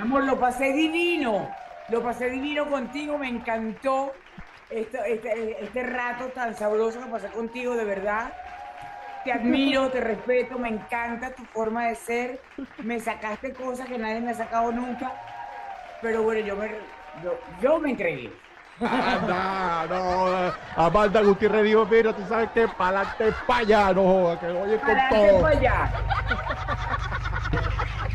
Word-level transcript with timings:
Mi 0.00 0.06
amor, 0.06 0.24
lo 0.24 0.40
pasé 0.40 0.72
divino. 0.72 1.50
Lo 1.90 2.02
pasé 2.02 2.30
divino 2.30 2.64
contigo, 2.70 3.18
me 3.18 3.28
encantó 3.28 4.14
este, 4.70 4.98
este, 5.12 5.62
este 5.62 5.82
rato 5.82 6.28
tan 6.28 6.56
sabroso 6.56 7.00
que 7.00 7.10
pasé 7.10 7.28
contigo, 7.28 7.76
de 7.76 7.84
verdad. 7.84 8.32
Te 9.24 9.32
admiro, 9.32 9.90
te 9.90 10.00
respeto, 10.00 10.58
me 10.58 10.70
encanta 10.70 11.34
tu 11.34 11.44
forma 11.44 11.88
de 11.88 11.96
ser. 11.96 12.40
Me 12.78 12.98
sacaste 12.98 13.52
cosas 13.52 13.88
que 13.88 13.98
nadie 13.98 14.20
me 14.20 14.30
ha 14.30 14.34
sacado 14.34 14.72
nunca. 14.72 15.12
Pero 16.00 16.22
bueno, 16.22 16.46
yo 16.46 16.56
me, 16.56 16.70
yo, 17.22 17.38
yo 17.60 17.78
me 17.78 17.90
entregué. 17.90 18.32
No, 18.80 20.52
Amanda 20.76 21.20
Gutiérrez 21.20 21.64
dijo, 21.64 21.84
mira, 21.84 22.14
tú 22.14 22.24
sabes 22.26 22.48
que 22.52 22.66
para 22.68 23.00
adelante 23.00 23.34
para 23.46 23.60
allá, 23.60 23.92
no 23.92 24.38
que 24.40 24.46
oye 24.46 24.78
con 24.78 24.96
todo. 25.10 25.42
para 25.42 25.58
allá. 25.58 25.92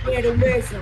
Quiero 0.03 0.31
un 0.31 0.39
beso. 0.39 0.77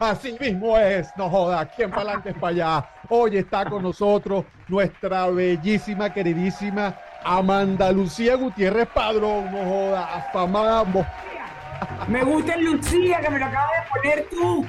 Así 0.00 0.34
mismo 0.40 0.78
es, 0.78 1.12
no 1.14 1.28
joda, 1.28 1.66
¿quién 1.66 1.90
para 1.90 2.12
adelante 2.12 2.32
para 2.32 2.48
allá? 2.48 2.88
Hoy 3.10 3.36
está 3.36 3.66
con 3.66 3.82
nosotros 3.82 4.46
nuestra 4.66 5.26
bellísima, 5.26 6.10
queridísima 6.10 6.94
Amanda 7.22 7.92
Lucía 7.92 8.34
Gutiérrez 8.36 8.88
Padrón, 8.88 9.52
no 9.52 9.58
joda, 9.62 10.16
afamada, 10.16 10.86
Me 12.08 12.24
gusta 12.24 12.54
el 12.54 12.64
Lucía, 12.64 13.20
que 13.20 13.28
me 13.28 13.40
lo 13.40 13.44
acabas 13.44 13.70
de 13.72 14.00
poner 14.00 14.26
tú. 14.30 14.66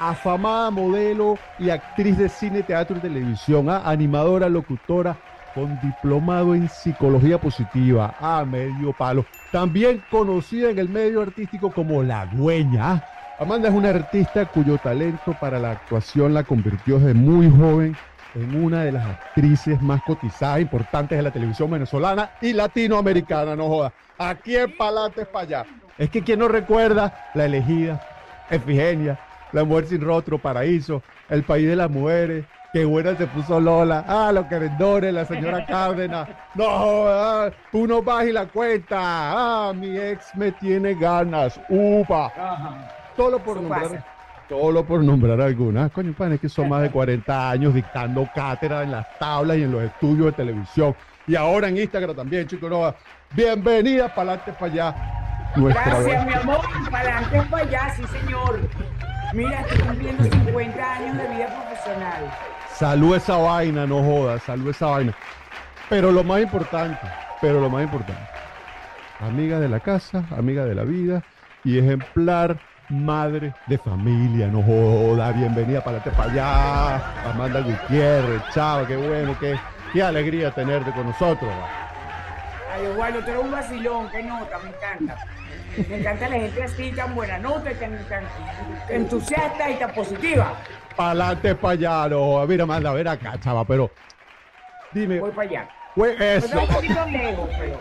afamada 0.00 0.70
modelo 0.72 1.38
y 1.60 1.70
actriz 1.70 2.18
de 2.18 2.28
cine, 2.28 2.64
teatro 2.64 2.96
y 2.96 3.00
televisión, 3.00 3.70
ah, 3.70 3.82
animadora, 3.84 4.48
locutora, 4.48 5.16
con 5.54 5.80
diplomado 5.80 6.56
en 6.56 6.68
psicología 6.68 7.40
positiva, 7.40 8.16
a 8.18 8.44
medio 8.44 8.92
palo. 8.92 9.24
También 9.52 10.02
conocida 10.10 10.70
en 10.70 10.80
el 10.80 10.88
medio 10.88 11.22
artístico 11.22 11.70
como 11.70 12.02
La 12.02 12.26
Dueña. 12.26 13.04
Amanda 13.38 13.68
es 13.68 13.74
una 13.74 13.90
artista 13.90 14.46
cuyo 14.46 14.78
talento 14.78 15.34
para 15.34 15.58
la 15.58 15.70
actuación 15.72 16.34
la 16.34 16.44
convirtió 16.44 16.98
desde 16.98 17.14
muy 17.14 17.48
joven 17.50 17.96
en 18.34 18.64
una 18.64 18.84
de 18.84 18.92
las 18.92 19.04
actrices 19.04 19.80
más 19.82 20.02
cotizadas, 20.02 20.58
e 20.58 20.62
importantes 20.62 21.18
de 21.18 21.22
la 21.22 21.30
televisión 21.30 21.70
venezolana 21.70 22.30
y 22.40 22.52
latinoamericana, 22.52 23.56
no 23.56 23.68
joda. 23.68 23.92
Aquí 24.18 24.56
en 24.56 24.70
Palates 24.72 25.26
para 25.26 25.44
allá. 25.44 25.66
Es 25.98 26.10
que 26.10 26.22
quien 26.22 26.38
no 26.38 26.48
recuerda 26.48 27.12
la 27.34 27.46
elegida, 27.46 27.98
Efigenia, 28.48 29.18
la 29.50 29.64
mujer 29.64 29.86
sin 29.86 30.00
rostro, 30.00 30.38
paraíso, 30.38 31.02
el 31.28 31.44
país 31.44 31.66
de 31.66 31.76
las 31.76 31.90
mujeres, 31.90 32.46
qué 32.72 32.84
buena 32.84 33.14
se 33.16 33.26
puso 33.26 33.60
Lola, 33.60 34.04
ah, 34.06 34.30
los 34.32 34.46
querendores, 34.46 35.12
la 35.12 35.24
señora 35.24 35.64
Cárdenas, 35.66 36.28
no, 36.54 36.64
ah, 36.68 37.50
uno 37.72 38.02
baja 38.02 38.26
y 38.26 38.32
la 38.32 38.46
cuenta, 38.46 38.98
ah, 39.00 39.72
mi 39.74 39.98
ex 39.98 40.34
me 40.34 40.52
tiene 40.52 40.94
ganas, 40.94 41.60
upa, 41.68 42.26
Ajá. 42.36 43.01
Solo 43.16 43.38
por 43.38 43.56
nombrar, 43.56 43.82
pasa. 43.82 44.06
solo 44.48 44.84
por 44.84 45.02
nombrar 45.02 45.40
algunas, 45.40 45.90
coño, 45.92 46.12
pan, 46.12 46.32
es 46.32 46.40
que 46.40 46.48
son 46.48 46.68
más 46.68 46.82
de 46.82 46.90
40 46.90 47.50
años 47.50 47.74
dictando 47.74 48.28
cátedra 48.34 48.82
en 48.82 48.92
las 48.92 49.18
tablas 49.18 49.56
y 49.58 49.62
en 49.62 49.72
los 49.72 49.82
estudios 49.82 50.26
de 50.26 50.32
televisión, 50.32 50.94
y 51.26 51.36
ahora 51.36 51.68
en 51.68 51.78
Instagram 51.78 52.16
también, 52.16 52.46
chicos, 52.46 52.68
no, 52.70 52.94
bienvenida 53.34 54.12
para 54.12 54.32
adelante, 54.32 54.52
para 54.52 54.72
allá, 54.72 54.94
nuestra 55.56 55.84
Gracias, 55.84 56.26
mi 56.26 56.32
amor. 56.32 56.60
Para 56.90 57.18
adelante, 57.18 57.42
para 57.50 57.62
allá, 57.62 57.94
sí, 57.94 58.02
señor. 58.06 58.60
Mira, 59.32 59.60
estoy 59.60 59.78
cumpliendo 59.78 60.24
50 60.24 60.92
años 60.94 61.16
de 61.16 61.28
vida 61.28 61.46
profesional. 61.46 62.30
Salud 62.74 63.16
esa 63.16 63.36
vaina, 63.36 63.86
no 63.86 64.02
jodas, 64.02 64.42
salud 64.42 64.70
esa 64.70 64.86
vaina. 64.86 65.14
Pero 65.88 66.10
lo 66.10 66.24
más 66.24 66.42
importante, 66.42 67.00
pero 67.40 67.60
lo 67.60 67.70
más 67.70 67.84
importante, 67.84 68.22
amiga 69.20 69.60
de 69.60 69.68
la 69.68 69.80
casa, 69.80 70.24
amiga 70.36 70.64
de 70.64 70.74
la 70.74 70.84
vida 70.84 71.22
y 71.64 71.78
ejemplar 71.78 72.58
madre 72.92 73.54
de 73.66 73.78
familia, 73.78 74.46
no 74.48 74.62
joda, 74.62 75.32
bienvenida 75.32 75.82
para 75.82 75.98
para 75.98 76.30
allá, 76.30 77.30
Amanda 77.30 77.60
Gutiérrez, 77.60 78.42
chao, 78.52 78.86
qué 78.86 78.96
bueno, 78.96 79.34
qué, 79.40 79.58
qué 79.92 80.02
alegría 80.02 80.50
tenerte 80.50 80.92
con 80.92 81.06
nosotros. 81.06 81.50
va. 81.50 81.68
Ay, 82.74 82.86
Osvaldo, 82.86 83.20
tú 83.20 83.30
eres 83.30 83.42
un 83.42 83.50
vacilón, 83.50 84.08
qué 84.10 84.22
nota, 84.22 84.58
me 84.58 84.68
encanta. 84.68 85.16
Me 85.88 86.00
encanta 86.00 86.28
la 86.28 86.36
gente 86.36 86.62
así, 86.62 86.92
tan 86.92 87.14
buena 87.14 87.38
nota 87.38 87.72
y 87.72 87.74
tan, 87.76 87.96
tan 88.08 88.24
entusiasta 88.90 89.70
y 89.70 89.74
tan 89.76 89.92
positiva. 89.92 90.52
Pa'lante 90.94 91.54
para 91.54 91.72
allá, 91.72 92.08
no. 92.10 92.46
Mira, 92.46 92.64
Amanda, 92.64 92.92
ven 92.92 93.08
acá, 93.08 93.40
chava, 93.40 93.64
pero 93.64 93.90
dime, 94.92 95.18
Voy 95.20 95.30
para 95.30 95.48
allá. 95.48 95.68
Pues 95.94 96.20
eso. 96.20 96.46
está 96.46 96.60
un 96.60 96.68
poquito 96.68 97.06
lejos, 97.06 97.48
pero. 97.58 97.78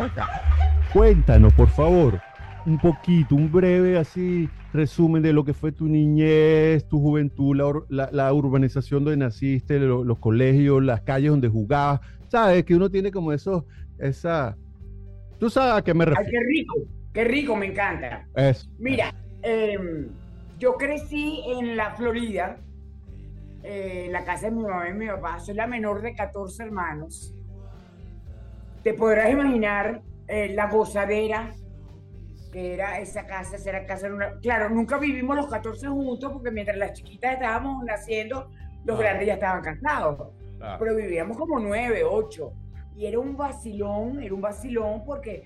Acá. 0.04 0.63
Cuéntanos, 0.94 1.52
por 1.54 1.68
favor, 1.68 2.20
un 2.64 2.78
poquito, 2.78 3.34
un 3.34 3.50
breve 3.50 3.98
así 3.98 4.48
resumen 4.72 5.22
de 5.24 5.32
lo 5.32 5.44
que 5.44 5.52
fue 5.52 5.72
tu 5.72 5.86
niñez, 5.88 6.88
tu 6.88 7.00
juventud, 7.00 7.56
la, 7.56 7.64
ur- 7.64 7.84
la- 7.88 8.10
la 8.12 8.32
urbanización 8.32 9.02
donde 9.04 9.16
naciste, 9.16 9.78
lo- 9.80 10.04
los 10.04 10.18
colegios, 10.20 10.80
las 10.84 11.00
calles 11.02 11.30
donde 11.30 11.48
jugabas. 11.48 12.00
Sabes 12.28 12.64
que 12.64 12.76
uno 12.76 12.88
tiene 12.90 13.10
como 13.10 13.32
esos, 13.32 13.64
esa, 13.98 14.56
tú 15.40 15.50
sabes 15.50 15.74
a 15.74 15.82
qué 15.82 15.92
me 15.94 16.04
Ay, 16.04 16.10
refiero. 16.14 16.30
qué 16.30 16.46
rico, 16.46 16.74
qué 17.12 17.24
rico, 17.24 17.56
me 17.56 17.66
encanta. 17.66 18.26
Eso. 18.36 18.68
Mira, 18.78 19.12
em, 19.42 20.06
yo 20.60 20.74
crecí 20.76 21.42
en 21.58 21.76
la 21.76 21.90
Florida, 21.96 22.56
eh, 23.64 24.04
en 24.06 24.12
la 24.12 24.24
casa 24.24 24.46
de 24.48 24.52
mi 24.52 24.62
mamá 24.62 24.88
y 24.88 24.94
mi 24.94 25.06
papá. 25.08 25.40
Soy 25.40 25.56
la 25.56 25.66
menor 25.66 26.02
de 26.02 26.14
14 26.14 26.62
hermanos. 26.62 27.34
Te 28.84 28.94
podrás 28.94 29.30
imaginar 29.32 30.02
eh, 30.28 30.52
la 30.54 30.68
gozadera 30.68 31.54
que 32.52 32.74
era 32.74 32.98
esa 33.00 33.26
casa, 33.26 33.56
esa 33.56 33.84
casa. 33.84 34.06
era 34.06 34.14
una- 34.14 34.38
Claro, 34.40 34.70
nunca 34.70 34.96
vivimos 34.98 35.34
los 35.36 35.48
14 35.48 35.88
juntos 35.88 36.32
porque 36.32 36.50
mientras 36.52 36.76
las 36.76 36.92
chiquitas 36.92 37.32
estábamos 37.34 37.84
naciendo, 37.84 38.48
los 38.84 38.96
Ah. 38.98 39.02
grandes 39.02 39.26
ya 39.26 39.34
estaban 39.34 39.62
casados. 39.62 40.28
Ah. 40.60 40.76
Pero 40.78 40.94
vivíamos 40.94 41.36
como 41.36 41.58
nueve, 41.58 42.04
ocho. 42.04 42.52
Y 42.96 43.06
era 43.06 43.18
un 43.18 43.36
vacilón, 43.36 44.22
era 44.22 44.32
un 44.32 44.40
vacilón 44.40 45.04
porque 45.04 45.42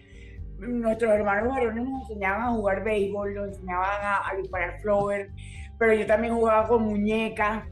nuestros 0.59 1.11
hermanos 1.13 1.49
varones 1.55 1.83
nos 1.85 2.03
enseñaban 2.03 2.43
a 2.43 2.51
jugar 2.51 2.85
béisbol, 2.85 3.35
nos 3.35 3.49
enseñaban 3.49 3.89
a, 4.03 4.29
a 4.29 4.37
disparar 4.37 4.79
flower, 4.83 5.31
pero 5.79 5.95
yo 5.95 6.05
también 6.07 6.35
jugaba 6.35 6.69
con 6.69 6.83
muñecas, 6.83 7.65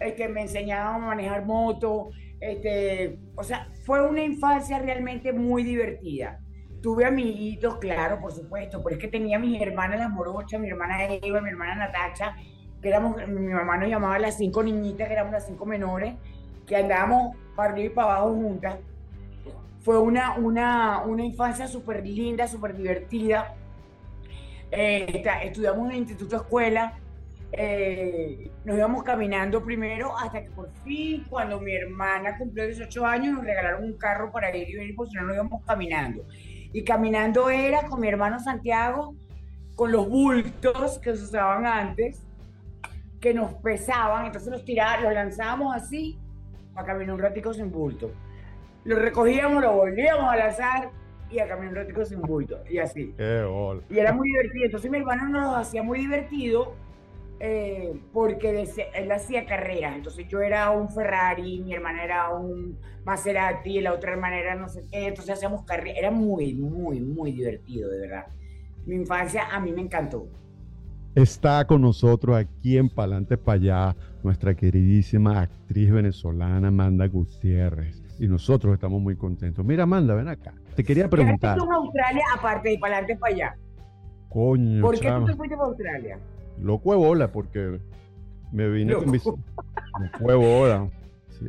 este, 0.00 0.28
me 0.28 0.42
enseñaban 0.42 0.96
a 1.02 1.06
manejar 1.06 1.46
moto, 1.46 2.10
este, 2.40 3.18
o 3.36 3.42
sea, 3.42 3.68
fue 3.86 4.06
una 4.06 4.22
infancia 4.22 4.78
realmente 4.80 5.32
muy 5.32 5.62
divertida. 5.62 6.40
Tuve 6.82 7.06
amiguitos, 7.06 7.78
claro, 7.78 8.20
por 8.20 8.32
supuesto, 8.32 8.82
pero 8.82 8.96
es 8.96 9.00
que 9.02 9.08
tenía 9.08 9.36
a 9.38 9.40
mis 9.40 9.60
hermanas 9.62 10.00
las 10.00 10.10
morochas, 10.10 10.60
mi 10.60 10.68
hermana 10.68 11.04
Eva, 11.22 11.40
mi 11.40 11.50
hermana 11.50 11.76
Natacha, 11.76 12.34
que 12.82 12.88
éramos, 12.88 13.16
mi 13.28 13.54
mamá 13.54 13.78
nos 13.78 13.88
llamaba 13.88 14.18
las 14.18 14.36
cinco 14.38 14.62
niñitas, 14.64 15.08
que 15.08 15.14
éramos 15.14 15.32
las 15.32 15.46
cinco 15.46 15.66
menores, 15.66 16.16
que 16.66 16.76
andábamos 16.76 17.36
para 17.54 17.72
arriba 17.72 17.86
y 17.92 17.94
para 17.94 18.16
abajo 18.16 18.34
juntas. 18.34 18.80
Fue 19.80 19.98
una, 20.00 20.36
una, 20.38 21.02
una 21.04 21.24
infancia 21.24 21.66
súper 21.68 22.06
linda, 22.06 22.46
súper 22.48 22.74
divertida. 22.76 23.58
Eh, 24.70 25.22
estudiamos 25.42 25.86
en 25.86 25.92
el 25.92 25.98
instituto 25.98 26.36
escuela. 26.36 26.98
eh, 27.52 28.52
nos 28.64 28.76
íbamos 28.78 29.04
caminando 29.04 29.62
primero 29.64 30.16
hasta 30.18 30.42
que 30.42 30.50
por 30.50 30.72
fin, 30.84 31.26
cuando 31.28 31.60
mi 31.60 31.74
hermana 31.74 32.36
cumplió 32.38 32.66
18 32.66 33.06
años, 33.06 33.34
nos 33.34 33.44
regalaron 33.44 33.84
un 33.84 33.98
carro 33.98 34.32
para 34.32 34.54
ir 34.56 34.68
y 34.70 34.76
venir, 34.76 34.94
porque 34.96 35.10
si 35.12 35.16
no, 35.18 35.24
nos 35.24 35.34
íbamos 35.36 35.62
caminando. 35.66 36.24
Y 36.72 36.84
caminando 36.84 37.50
era 37.50 37.86
con 37.86 38.00
mi 38.00 38.08
hermano 38.08 38.40
Santiago, 38.40 39.14
con 39.74 39.92
los 39.92 40.08
bultos 40.08 40.98
que 40.98 41.14
se 41.14 41.24
usaban 41.24 41.66
antes, 41.66 42.22
que 43.20 43.34
nos 43.34 43.54
pesaban, 43.54 44.26
entonces 44.26 44.50
los 44.50 44.64
tirábamos, 44.64 45.04
los 45.04 45.14
lanzábamos 45.14 45.76
así, 45.76 46.18
para 46.74 46.86
caminar 46.86 47.14
un 47.14 47.20
ratico 47.20 47.52
sin 47.52 47.70
bulto. 47.70 48.10
Lo 48.84 48.96
recogíamos, 48.96 49.62
lo 49.62 49.72
volvíamos 49.72 50.24
a 50.24 50.36
lanzar 50.36 50.90
y 51.30 51.38
a 51.38 51.46
caminar 51.46 51.70
un 51.70 51.76
ratico 51.76 52.04
sin 52.04 52.20
bulto, 52.20 52.58
y 52.68 52.78
así. 52.78 53.14
Qué. 53.16 53.46
Y 53.90 53.98
era 53.98 54.12
muy 54.12 54.28
divertido. 54.28 54.64
Entonces 54.64 54.90
mi 54.90 54.98
hermano 54.98 55.28
nos 55.28 55.56
hacía 55.56 55.82
muy 55.82 56.00
divertido 56.00 56.74
eh, 57.44 58.00
porque 58.12 58.68
él 58.94 59.10
hacía 59.10 59.44
carreras. 59.46 59.96
Entonces 59.96 60.28
yo 60.28 60.40
era 60.40 60.70
un 60.70 60.88
Ferrari, 60.88 61.60
mi 61.60 61.74
hermana 61.74 62.04
era 62.04 62.32
un 62.32 62.78
Maserati, 63.04 63.80
la 63.80 63.94
otra 63.94 64.12
hermana 64.12 64.38
era 64.38 64.54
no 64.54 64.68
sé 64.68 64.84
qué. 64.92 65.08
Entonces 65.08 65.34
hacíamos 65.34 65.64
carreras. 65.64 65.98
Era 65.98 66.12
muy, 66.12 66.54
muy, 66.54 67.00
muy 67.00 67.32
divertido, 67.32 67.90
de 67.90 67.98
verdad. 67.98 68.26
mi 68.86 68.94
infancia 68.94 69.48
a 69.52 69.58
mí 69.58 69.72
me 69.72 69.80
encantó. 69.80 70.28
Está 71.16 71.66
con 71.66 71.82
nosotros 71.82 72.36
aquí 72.36 72.78
en 72.78 72.88
Palante 72.88 73.36
para 73.36 73.56
allá 73.56 73.96
nuestra 74.22 74.54
queridísima 74.54 75.40
actriz 75.40 75.90
venezolana 75.90 76.68
Amanda 76.68 77.08
Gutiérrez. 77.08 78.00
Y 78.20 78.28
nosotros 78.28 78.72
estamos 78.72 79.02
muy 79.02 79.16
contentos. 79.16 79.64
Mira, 79.64 79.82
Amanda, 79.82 80.14
ven 80.14 80.28
acá. 80.28 80.54
Te 80.76 80.84
quería 80.84 81.10
preguntar. 81.10 81.58
¿Qué 81.58 81.64
en 81.64 81.72
Australia 81.72 82.22
aparte 82.38 82.68
de 82.68 82.78
Palante 82.78 83.16
para 83.16 83.34
allá? 83.34 83.56
Coño, 84.28 84.80
¿Por 84.80 85.00
qué 85.00 85.10
tú 85.10 85.24
te 85.24 85.34
fuiste 85.34 85.56
para 85.56 85.68
Australia? 85.68 86.18
Loco 86.58 86.92
de 86.92 86.96
bola, 86.98 87.32
porque 87.32 87.80
me 88.52 88.68
vine 88.68 88.94
con 88.94 89.10
mis... 89.10 89.24
Loco 89.24 90.38
bola. 90.38 90.90
Sí. 91.28 91.46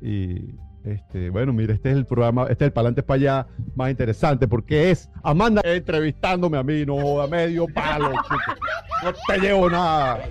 Y 0.00 0.54
este, 0.84 1.30
bueno, 1.30 1.52
mire, 1.52 1.74
este 1.74 1.90
es 1.90 1.96
el 1.96 2.06
programa, 2.06 2.42
este 2.44 2.64
es 2.64 2.68
el 2.68 2.72
Palante 2.72 3.02
para 3.04 3.16
allá 3.16 3.46
más 3.76 3.90
interesante 3.90 4.48
porque 4.48 4.90
es 4.90 5.08
Amanda 5.22 5.62
entrevistándome 5.64 6.58
a 6.58 6.62
mí, 6.64 6.84
no 6.84 7.00
joda, 7.00 7.28
medio 7.28 7.66
palo, 7.68 8.10
No 8.10 9.12
te 9.28 9.38
llevo 9.38 9.70
nada. 9.70 10.24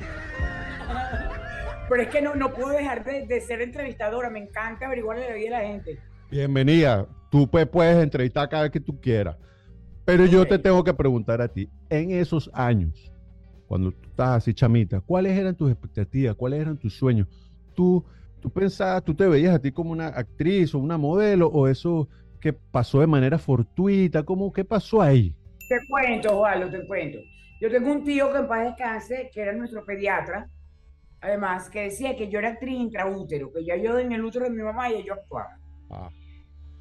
Pero 1.87 2.03
es 2.03 2.09
que 2.09 2.21
no, 2.21 2.35
no 2.35 2.53
puedo 2.53 2.69
dejar 2.69 3.03
de, 3.03 3.41
ser 3.41 3.61
entrevistadora, 3.61 4.29
me 4.29 4.39
encanta 4.39 4.87
averiguar 4.87 5.19
la 5.19 5.33
vida 5.33 5.57
de 5.57 5.63
la 5.63 5.69
gente. 5.69 5.99
Bienvenida, 6.29 7.05
tú 7.29 7.49
puedes 7.49 8.03
entrevistar 8.03 8.49
cada 8.49 8.63
vez 8.63 8.71
que 8.71 8.79
tú 8.79 8.99
quieras. 8.99 9.37
Pero 10.05 10.25
yo 10.25 10.45
te 10.45 10.57
tengo 10.57 10.83
que 10.83 10.93
preguntar 10.93 11.41
a 11.41 11.47
ti, 11.47 11.69
en 11.89 12.11
esos 12.11 12.49
años, 12.53 13.10
cuando 13.71 13.93
tú 13.93 14.09
estás 14.09 14.29
así 14.31 14.53
chamita, 14.53 14.99
¿cuáles 14.99 15.39
eran 15.39 15.55
tus 15.55 15.71
expectativas? 15.71 16.35
¿Cuáles 16.35 16.59
eran 16.59 16.77
tus 16.77 16.93
sueños? 16.93 17.27
Tú 17.73 18.03
¿Tú 18.41 18.49
pensabas, 18.49 19.03
tú 19.03 19.13
te 19.13 19.27
veías 19.27 19.53
a 19.53 19.59
ti 19.59 19.71
como 19.71 19.91
una 19.91 20.07
actriz 20.07 20.73
o 20.73 20.79
una 20.79 20.97
modelo 20.97 21.47
o 21.47 21.67
eso 21.67 22.09
que 22.39 22.51
pasó 22.51 22.99
de 22.99 23.05
manera 23.05 23.37
fortuita? 23.37 24.23
¿Cómo, 24.23 24.51
¿Qué 24.51 24.65
pasó 24.65 24.99
ahí? 24.99 25.35
Te 25.69 25.77
cuento, 25.87 26.39
Juan, 26.39 26.71
te 26.71 26.87
cuento. 26.87 27.19
Yo 27.61 27.69
tengo 27.69 27.91
un 27.91 28.03
tío 28.03 28.31
que 28.33 28.39
en 28.39 28.47
paz 28.47 28.65
descanse, 28.65 29.29
que 29.31 29.41
era 29.41 29.53
nuestro 29.53 29.85
pediatra, 29.85 30.49
además, 31.21 31.69
que 31.69 31.83
decía 31.83 32.15
que 32.15 32.29
yo 32.29 32.39
era 32.39 32.49
actriz 32.49 32.79
intraútero, 32.79 33.53
que 33.53 33.63
ya 33.63 33.75
yo 33.75 33.99
en 33.99 34.11
el 34.11 34.25
útero 34.25 34.45
de 34.45 34.51
mi 34.51 34.63
mamá 34.63 34.91
y 34.91 35.03
yo 35.03 35.13
actuaba. 35.13 35.59
Ah. 35.91 36.09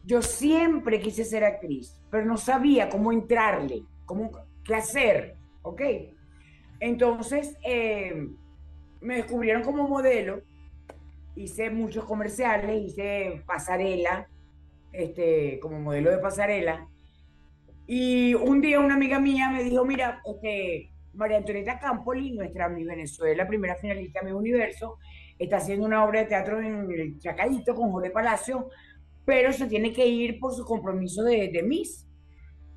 Yo 0.02 0.22
siempre 0.22 0.98
quise 0.98 1.24
ser 1.24 1.44
actriz, 1.44 2.00
pero 2.10 2.24
no 2.24 2.38
sabía 2.38 2.88
cómo 2.88 3.12
entrarle, 3.12 3.82
cómo, 4.06 4.30
qué 4.64 4.76
hacer, 4.76 5.36
¿ok? 5.60 5.82
Entonces, 6.80 7.56
eh, 7.62 8.28
me 9.00 9.16
descubrieron 9.16 9.62
como 9.62 9.86
modelo 9.86 10.42
hice 11.36 11.70
muchos 11.70 12.04
comerciales, 12.04 12.82
hice 12.82 13.42
pasarela, 13.46 14.28
este, 14.92 15.58
como 15.60 15.80
modelo 15.80 16.10
de 16.10 16.18
pasarela. 16.18 16.88
Y 17.86 18.34
un 18.34 18.60
día 18.60 18.80
una 18.80 18.94
amiga 18.94 19.18
mía 19.18 19.50
me 19.50 19.64
dijo, 19.64 19.84
mira, 19.84 20.20
este, 20.24 20.90
María 21.14 21.38
Antonieta 21.38 21.78
Campoli, 21.78 22.32
nuestra 22.32 22.68
mi 22.68 22.84
Venezuela, 22.84 23.48
primera 23.48 23.76
finalista 23.76 24.20
de 24.20 24.26
mi 24.26 24.32
universo, 24.32 24.98
está 25.38 25.56
haciendo 25.56 25.86
una 25.86 26.04
obra 26.04 26.20
de 26.20 26.26
teatro 26.26 26.60
en 26.60 26.90
el 26.90 27.18
Chacadito 27.18 27.74
con 27.74 27.90
Jorge 27.90 28.10
Palacio, 28.10 28.68
pero 29.24 29.52
se 29.52 29.66
tiene 29.66 29.92
que 29.92 30.06
ir 30.06 30.38
por 30.38 30.54
su 30.54 30.64
compromiso 30.64 31.22
de, 31.24 31.50
de 31.52 31.62
Miss. 31.62 32.06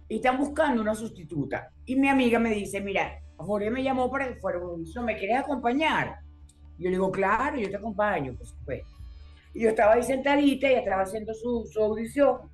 Y 0.08 0.18
están 0.18 0.38
buscando 0.38 0.82
una 0.82 0.96
sustituta. 0.96 1.72
Y 1.86 1.96
mi 1.96 2.08
amiga 2.08 2.38
me 2.38 2.52
dice, 2.52 2.82
mira, 2.82 3.20
Jorge 3.38 3.70
me 3.70 3.84
llamó 3.84 4.10
para 4.10 4.28
que 4.28 4.40
fuera 4.40 4.60
un 4.60 4.86
¿me 5.06 5.18
quieres 5.18 5.40
acompañar? 5.40 6.24
yo 6.78 6.90
le 6.90 6.92
digo, 6.92 7.12
claro, 7.12 7.58
yo 7.58 7.70
te 7.70 7.78
acompaño, 7.78 8.34
por 8.34 8.46
supuesto. 8.46 8.90
Y 9.54 9.62
yo 9.62 9.70
estaba 9.70 9.94
ahí 9.94 10.04
sentadita, 10.04 10.72
y 10.72 10.76
estaba 10.76 11.04
haciendo 11.04 11.34
su, 11.34 11.70
audición, 11.80 12.50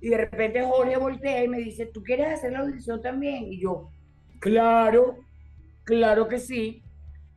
y 0.00 0.10
de 0.10 0.18
repente 0.18 0.62
Jorge 0.62 0.96
voltea 0.98 1.44
y 1.44 1.48
me 1.48 1.58
dice, 1.58 1.86
¿tú 1.86 2.02
quieres 2.02 2.28
hacer 2.28 2.52
la 2.52 2.60
audición 2.60 3.00
también? 3.00 3.50
Y 3.50 3.60
yo, 3.60 3.90
claro, 4.38 5.16
claro 5.84 6.28
que 6.28 6.38
sí. 6.38 6.82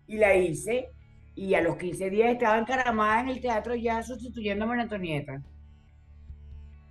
Y 0.07 0.17
la 0.17 0.35
hice, 0.35 0.89
y 1.35 1.53
a 1.53 1.61
los 1.61 1.77
15 1.77 2.09
días 2.09 2.31
estaba 2.31 2.59
encaramada 2.59 3.21
en 3.21 3.29
el 3.29 3.41
teatro 3.41 3.75
ya 3.75 4.03
sustituyendo 4.03 4.65
a 4.65 4.73
Antonieta. 4.73 5.41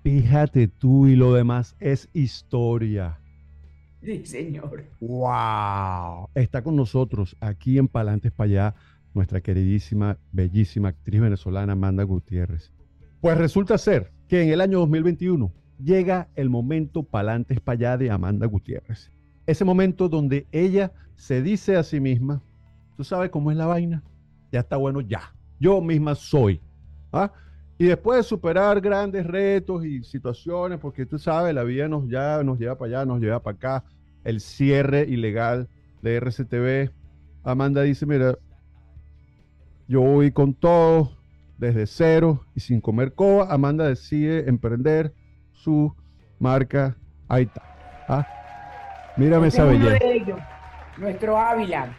Fíjate 0.02 0.68
tú 0.68 1.06
y 1.06 1.16
lo 1.16 1.34
demás 1.34 1.76
es 1.80 2.08
historia. 2.14 3.18
Sí, 4.02 4.24
señor. 4.24 4.84
¡Wow! 5.00 6.28
Está 6.34 6.62
con 6.62 6.76
nosotros 6.76 7.36
aquí 7.40 7.78
en 7.78 7.88
Palantes 7.88 8.32
para 8.32 8.48
allá 8.48 8.74
nuestra 9.14 9.40
queridísima, 9.40 10.18
bellísima 10.32 10.90
actriz 10.90 11.20
venezolana 11.20 11.72
Amanda 11.72 12.04
Gutiérrez. 12.04 12.72
Pues 13.20 13.36
resulta 13.36 13.76
ser 13.78 14.12
que 14.28 14.42
en 14.42 14.50
el 14.50 14.60
año 14.60 14.78
2021 14.78 15.52
llega 15.82 16.28
el 16.36 16.50
momento 16.50 17.02
palantes 17.02 17.60
para 17.60 17.74
allá 17.74 17.98
de 17.98 18.10
Amanda 18.10 18.46
Gutiérrez. 18.46 19.10
Ese 19.46 19.64
momento 19.64 20.08
donde 20.08 20.46
ella 20.52 20.92
se 21.16 21.42
dice 21.42 21.76
a 21.76 21.82
sí 21.82 22.00
misma, 22.00 22.42
tú 22.96 23.04
sabes 23.04 23.30
cómo 23.30 23.50
es 23.50 23.56
la 23.56 23.66
vaina, 23.66 24.02
ya 24.52 24.60
está 24.60 24.76
bueno, 24.76 25.00
ya, 25.00 25.34
yo 25.58 25.80
misma 25.80 26.14
soy. 26.14 26.60
¿ah? 27.12 27.32
Y 27.78 27.86
después 27.86 28.18
de 28.18 28.22
superar 28.24 28.80
grandes 28.80 29.24
retos 29.24 29.84
y 29.84 30.02
situaciones, 30.02 30.78
porque 30.80 31.06
tú 31.06 31.18
sabes, 31.18 31.54
la 31.54 31.62
vida 31.62 31.86
nos, 31.88 32.08
ya, 32.08 32.42
nos 32.42 32.58
lleva 32.58 32.76
para 32.76 32.88
allá, 32.88 33.04
nos 33.06 33.20
lleva 33.20 33.40
para 33.40 33.56
acá, 33.56 33.84
el 34.24 34.40
cierre 34.40 35.02
ilegal 35.08 35.68
de 36.02 36.16
RCTV, 36.16 36.90
Amanda 37.44 37.82
dice, 37.82 38.04
mira, 38.04 38.36
yo 39.86 40.02
voy 40.02 40.32
con 40.32 40.54
todo, 40.54 41.12
desde 41.58 41.86
cero 41.86 42.44
y 42.54 42.60
sin 42.60 42.80
comer 42.80 43.12
coba. 43.14 43.52
Amanda 43.52 43.86
decide 43.86 44.48
emprender 44.48 45.12
su 45.52 45.94
marca. 46.38 46.96
Ahí 47.28 47.44
está. 47.44 47.62
¿Ah? 48.08 48.26
Mírame 49.16 49.48
esa 49.48 49.64
belleza. 49.64 49.98
nuestro 50.96 51.36
Ávila. 51.36 51.96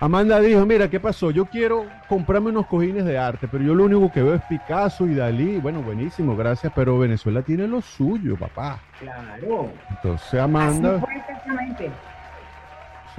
Amanda 0.00 0.38
dijo, 0.40 0.64
mira, 0.64 0.88
¿qué 0.88 1.00
pasó? 1.00 1.32
Yo 1.32 1.46
quiero 1.46 1.86
comprarme 2.08 2.50
unos 2.50 2.66
cojines 2.66 3.04
de 3.04 3.18
arte, 3.18 3.48
pero 3.48 3.64
yo 3.64 3.74
lo 3.74 3.84
único 3.84 4.12
que 4.12 4.22
veo 4.22 4.34
es 4.34 4.42
Picasso 4.42 5.06
y 5.08 5.14
Dalí. 5.14 5.58
Bueno, 5.58 5.82
buenísimo, 5.82 6.36
gracias, 6.36 6.72
pero 6.74 6.98
Venezuela 6.98 7.42
tiene 7.42 7.66
lo 7.66 7.80
suyo, 7.80 8.36
papá. 8.36 8.80
Claro. 9.00 9.70
Entonces 9.90 10.40
Amanda... 10.40 11.02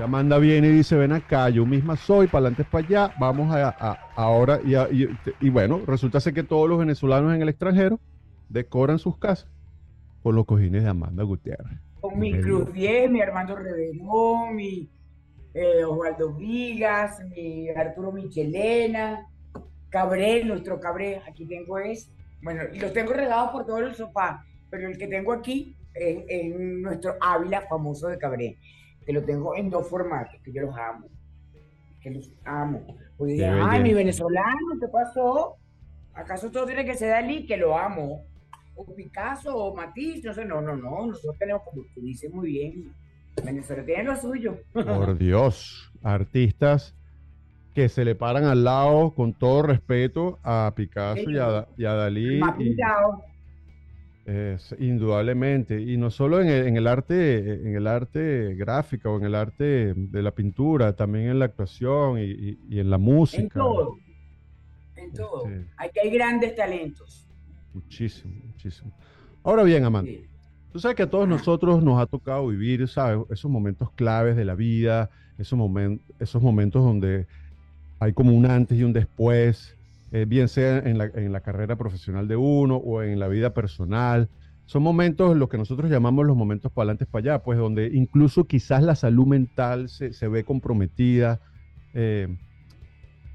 Amanda 0.04 0.38
viene 0.38 0.70
y 0.70 0.72
dice, 0.72 0.96
ven 0.96 1.12
acá, 1.12 1.50
yo 1.50 1.66
misma 1.66 1.98
soy, 1.98 2.28
para 2.28 2.48
adelante 2.48 2.64
para 2.64 2.88
allá, 2.88 3.14
vamos 3.20 3.54
a, 3.54 3.98
ahora, 4.16 4.62
y, 4.64 5.50
bueno, 5.50 5.82
resulta 5.86 6.22
ser 6.22 6.34
que 6.34 6.44
todos 6.44 6.70
los 6.70 6.80
venezolanos 6.80 7.36
en 7.36 7.42
el 7.42 7.50
extranjero 7.50 8.00
decoran 8.48 8.98
sus 8.98 9.18
casas 9.18 9.50
con 10.24 10.36
los 10.36 10.46
cojines 10.46 10.84
de 10.84 10.90
Amanda 10.90 11.24
Gutiérrez. 11.24 11.80
Con 12.00 12.18
mi 12.18 12.32
Cruz 12.40 12.72
10, 12.72 13.12
mi 13.12 13.20
Armando 13.20 13.58
Reverón, 13.58 14.56
mi 14.56 14.88
eh, 15.54 15.84
Osvaldo 15.84 16.34
Vigas, 16.34 17.20
mi 17.30 17.70
Arturo 17.70 18.12
Michelena, 18.12 19.28
Cabré, 19.90 20.44
nuestro 20.44 20.80
Cabré, 20.80 21.22
aquí 21.28 21.46
tengo 21.46 21.80
es, 21.80 22.12
bueno, 22.42 22.64
los 22.74 22.94
tengo 22.94 23.14
regados 23.14 23.52
por 23.52 23.66
todo 23.66 23.80
el 23.80 23.96
sofá, 23.96 24.46
pero 24.70 24.88
el 24.88 24.98
que 24.98 25.08
tengo 25.08 25.34
aquí 25.34 25.76
es 25.94 26.56
nuestro 26.56 27.16
Ávila 27.20 27.62
famoso 27.62 28.08
de 28.08 28.18
Cabré 28.18 28.58
que 29.10 29.14
lo 29.14 29.24
tengo 29.24 29.56
en 29.56 29.72
dos 29.72 29.90
formatos, 29.90 30.40
que 30.44 30.52
yo 30.52 30.62
los 30.62 30.78
amo, 30.78 31.08
que 32.00 32.12
los 32.12 32.32
amo. 32.46 32.86
Pues 33.18 33.42
ay, 33.42 33.82
mi 33.82 33.92
venezolano, 33.92 34.80
¿qué 34.80 34.88
pasó? 34.88 35.58
¿Acaso 36.14 36.52
todo 36.52 36.68
tiene 36.68 36.86
que 36.86 36.94
ser 36.94 37.10
Dalí, 37.10 37.48
que 37.48 37.58
lo 37.58 37.76
amo? 37.76 38.24
O 38.76 38.86
Picasso, 38.94 39.58
o 39.58 39.76
Matisse, 39.76 40.28
no 40.28 40.34
sé, 40.36 40.46
no, 40.46 40.62
no, 40.62 40.76
no, 40.76 41.08
nosotros 41.08 41.40
tenemos, 41.40 41.64
como 41.64 41.82
tú 41.96 42.02
dices 42.02 42.32
muy 42.32 42.52
bien, 42.52 42.94
Venezuela 43.44 43.84
tiene 43.86 44.04
lo 44.04 44.16
suyo. 44.16 44.58
Por 44.74 45.18
Dios, 45.18 45.92
artistas 46.04 46.96
que 47.74 47.90
se 47.90 48.04
le 48.04 48.16
paran 48.16 48.46
al 48.46 48.64
lado 48.64 49.14
con 49.14 49.34
todo 49.34 49.62
respeto 49.62 50.40
a 50.44 50.74
Picasso 50.76 51.30
y 51.30 51.38
a, 51.38 51.68
y 51.78 51.86
a 51.86 51.94
Dalí. 51.94 52.40
Y, 52.60 52.76
indudablemente, 54.80 55.82
y 55.82 55.98
no 55.98 56.12
solo 56.12 56.42
en 56.42 56.78
el, 56.78 56.88
arte, 56.88 57.54
en 57.54 57.76
el 57.76 57.88
arte 57.88 58.54
gráfico 58.56 59.12
o 59.12 59.18
en 59.18 59.26
el 59.26 59.34
arte 59.34 59.94
de 59.96 60.22
la 60.22 60.32
pintura, 60.32 60.96
también 60.96 61.30
en 61.30 61.40
la 61.40 61.46
actuación 61.46 62.20
y, 62.20 62.80
en 62.80 62.90
la 62.90 62.98
música. 62.98 63.42
En 63.42 63.50
todo, 63.50 63.98
en 64.96 65.14
todo. 65.14 65.48
Este, 65.48 65.72
Aquí 65.78 66.00
hay 66.00 66.12
grandes 66.12 66.56
talentos. 66.56 67.28
Muchísimo, 67.74 68.36
muchísimo. 68.46 68.96
Ahora 69.44 69.64
bien, 69.64 69.84
Amanda, 69.84 70.12
tú 70.72 70.80
sabes 70.80 70.96
que 70.96 71.04
a 71.04 71.10
todos 71.10 71.28
nosotros 71.28 71.84
nos 71.84 72.02
ha 72.02 72.06
tocado 72.06 72.48
vivir, 72.48 72.88
¿sabes? 72.88 73.20
Esos 73.30 73.50
momentos 73.50 73.92
claves 73.92 74.36
de 74.36 74.46
la 74.46 74.56
vida, 74.56 75.10
esos, 75.38 75.58
momentos 75.58 76.06
esos 76.20 76.42
momentos 76.42 76.84
donde 76.84 77.28
hay 78.00 78.14
como 78.14 78.34
un 78.34 78.46
antes 78.46 78.78
y 78.78 78.84
un 78.84 78.94
después, 78.94 79.76
eh, 80.12 80.26
bien 80.28 80.48
sea 80.48 80.80
en 80.80 80.98
la, 80.98 81.40
carrera 81.42 81.76
profesional 81.76 82.28
de 82.28 82.36
uno 82.36 82.78
o 82.78 83.04
en 83.04 83.20
la 83.20 83.28
vida 83.28 83.54
personal. 83.54 84.30
Son 84.66 84.84
momentos, 84.84 85.36
lo 85.36 85.50
que 85.50 85.58
nosotros 85.58 85.90
llamamos 85.90 86.26
los 86.26 86.38
momentos 86.38 86.72
para 86.72 86.84
adelante, 86.84 87.06
para 87.06 87.34
allá, 87.34 87.44
pues 87.44 87.58
donde 87.58 87.88
incluso 87.94 88.46
quizás 88.46 88.84
la 88.84 88.96
salud 88.96 89.26
mental 89.26 89.90
se, 89.90 90.28
ve 90.28 90.44
comprometida. 90.44 91.40
Eh, 91.94 92.38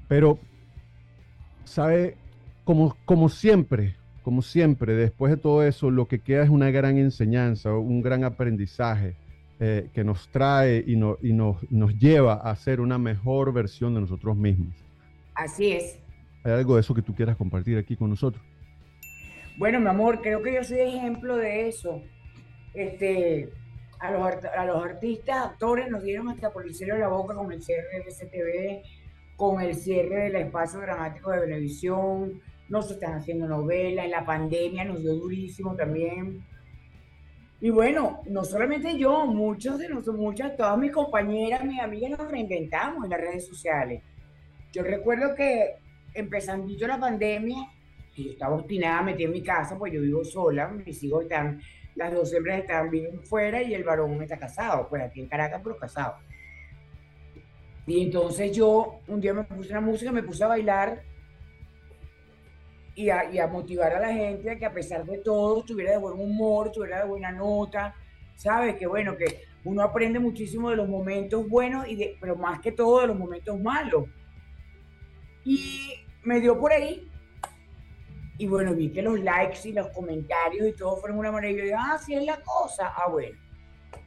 pero, 0.07 0.39
¿sabe? 1.65 2.17
Como, 2.63 2.95
como 3.05 3.29
siempre, 3.29 3.95
como 4.25 4.41
siempre, 4.41 4.95
después 4.95 5.29
de 5.31 5.37
todo 5.37 5.63
eso, 5.63 5.91
lo 5.91 6.07
que 6.07 6.19
queda 6.19 6.43
es 6.43 6.49
una 6.49 6.71
gran 6.71 6.97
enseñanza, 6.97 7.73
un 7.75 8.01
gran 8.01 8.23
aprendizaje. 8.23 9.15
eh, 9.59 9.89
que 9.93 10.03
nos 10.03 10.27
trae 10.29 10.83
y, 10.85 10.97
no, 10.97 11.17
y 11.21 11.31
nos, 11.31 11.57
nos 11.71 11.97
lleva 11.97 12.33
a 12.33 12.53
ser 12.57 12.81
una 12.81 12.97
mejor 12.97 13.53
versión 13.53 13.93
de 13.93 14.01
nosotros 14.01 14.35
mismos. 14.35 14.75
Así 15.33 15.71
es. 15.71 15.97
¿Hay 16.43 16.51
algo 16.51 16.75
de 16.75 16.81
eso 16.81 16.93
que 16.93 17.01
tú 17.01 17.15
quieras 17.15 17.37
compartir 17.37 17.77
aquí 17.77 17.95
con 17.95 18.09
nosotros? 18.09 18.43
Bueno, 19.57 19.79
mi 19.79 19.87
amor, 19.87 20.21
creo 20.21 20.41
que 20.43 20.55
yo 20.55 20.63
soy 20.63 20.79
ejemplo 20.81 21.37
de 21.37 21.69
eso. 21.69 22.01
Este, 22.73 23.49
a 23.99 24.11
los, 24.11 24.21
a 24.43 24.65
los 24.65 24.83
artistas, 24.83 25.37
actores 25.45 25.89
nos 25.89 26.03
dieron 26.03 26.27
hasta 26.27 26.51
por 26.51 26.65
el 26.65 26.73
cielo 26.73 26.95
de 26.95 26.99
la 27.01 27.07
boca 27.07 27.33
con 27.35 27.49
el 27.53 27.61
cierre 27.63 27.87
del 27.93 28.11
STV, 28.11 28.83
con 29.37 29.61
el 29.61 29.73
cierre 29.75 30.23
del 30.23 30.35
espacio 30.35 30.81
dramático 30.81 31.31
de 31.31 31.39
televisión, 31.39 32.41
no 32.69 32.81
se 32.81 32.93
están 32.93 33.13
haciendo 33.13 33.47
novelas, 33.47 34.05
en 34.05 34.11
la 34.11 34.25
pandemia 34.25 34.85
nos 34.85 35.01
dio 35.01 35.15
durísimo 35.15 35.75
también. 35.75 36.43
Y 37.61 37.69
bueno, 37.69 38.21
no 38.27 38.43
solamente 38.43 38.97
yo, 38.97 39.25
muchos 39.25 39.79
de 39.79 39.89
nosotros, 39.89 40.17
muchas, 40.17 40.55
todas 40.57 40.77
mis 40.77 40.91
compañeras, 40.91 41.63
mis 41.63 41.79
amigas 41.79 42.11
nos 42.11 42.29
reinventamos 42.29 43.05
en 43.05 43.09
las 43.09 43.21
redes 43.21 43.47
sociales. 43.47 44.03
Yo 44.71 44.83
recuerdo 44.83 45.33
que 45.35 45.75
empezando 46.13 46.67
la 46.87 46.99
pandemia, 46.99 47.57
yo 48.15 48.31
estaba 48.31 48.55
obstinada 48.55 49.01
metida 49.01 49.27
en 49.27 49.33
mi 49.33 49.41
casa, 49.41 49.77
pues 49.77 49.93
yo 49.93 50.01
vivo 50.01 50.23
sola, 50.23 50.67
mis 50.67 51.01
hijos 51.03 51.23
están, 51.23 51.61
las 51.95 52.13
dos 52.13 52.33
hembras 52.33 52.59
están 52.59 52.89
viviendo 52.89 53.21
fuera 53.21 53.61
y 53.61 53.73
el 53.73 53.83
varón 53.83 54.21
está 54.21 54.37
casado, 54.37 54.87
pues 54.89 55.01
aquí 55.01 55.21
en 55.21 55.27
Caracas, 55.27 55.61
pero 55.63 55.77
casado. 55.77 56.15
Y 57.87 58.03
entonces 58.03 58.55
yo 58.55 58.99
un 59.07 59.21
día 59.21 59.33
me 59.33 59.43
puse 59.43 59.69
una 59.71 59.81
música, 59.81 60.11
me 60.11 60.23
puse 60.23 60.43
a 60.43 60.47
bailar 60.47 61.03
y 62.95 63.09
a, 63.09 63.47
motivar 63.47 63.93
a 63.93 63.99
la 63.99 64.13
gente 64.13 64.49
a 64.49 64.57
que 64.57 64.65
a 64.65 64.73
pesar 64.73 65.05
de 65.05 65.17
todo 65.17 65.59
estuviera 65.59 65.91
de 65.91 65.97
buen 65.97 66.17
humor, 66.17 66.67
estuviera 66.67 66.99
de 66.99 67.07
buena 67.07 67.31
nota, 67.31 67.93
¿sabes? 68.35 68.75
Que 68.75 68.87
bueno, 68.87 69.17
que 69.17 69.43
uno 69.65 69.81
aprende 69.81 70.19
muchísimo 70.19 70.69
de 70.69 70.77
los 70.77 70.87
momentos 70.87 71.47
buenos, 71.49 71.87
y 71.87 71.95
de, 71.95 72.17
pero 72.21 72.35
más 72.37 72.61
que 72.61 72.71
todo 72.71 73.01
de 73.01 73.07
los 73.07 73.17
momentos 73.17 73.59
malos. 73.59 74.05
Y 75.43 75.93
me 76.23 76.39
dio 76.39 76.57
por 76.57 76.71
ahí. 76.71 77.09
Y 78.37 78.47
bueno, 78.47 78.73
vi 78.73 78.91
que 78.91 79.01
los 79.01 79.19
likes 79.19 79.67
y 79.69 79.73
los 79.73 79.89
comentarios 79.89 80.67
y 80.67 80.73
todo 80.73 80.97
fueron 80.97 81.19
una 81.19 81.31
manera. 81.31 81.53
Y 81.53 81.57
yo 81.57 81.63
dije, 81.63 81.75
ah, 81.77 81.97
sí 81.97 82.13
es 82.15 82.23
la 82.23 82.41
cosa. 82.41 82.93
Ah, 82.95 83.09
bueno, 83.09 83.37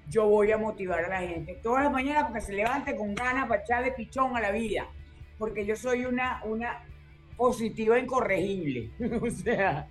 yo 0.08 0.26
voy 0.26 0.50
a 0.50 0.58
motivar 0.58 1.04
a 1.04 1.08
la 1.08 1.20
gente 1.20 1.54
todas 1.62 1.84
las 1.84 1.92
mañanas 1.92 2.24
para 2.24 2.34
que 2.34 2.40
se 2.40 2.52
levante 2.52 2.96
con 2.96 3.14
ganas 3.14 3.48
para 3.48 3.62
echarle 3.62 3.92
pichón 3.92 4.36
a 4.36 4.40
la 4.40 4.50
vida. 4.50 4.86
Porque 5.38 5.64
yo 5.64 5.76
soy 5.76 6.04
una, 6.04 6.42
una 6.44 6.84
positiva 7.38 7.98
incorregible. 7.98 8.90
o 9.22 9.30
sea. 9.30 9.88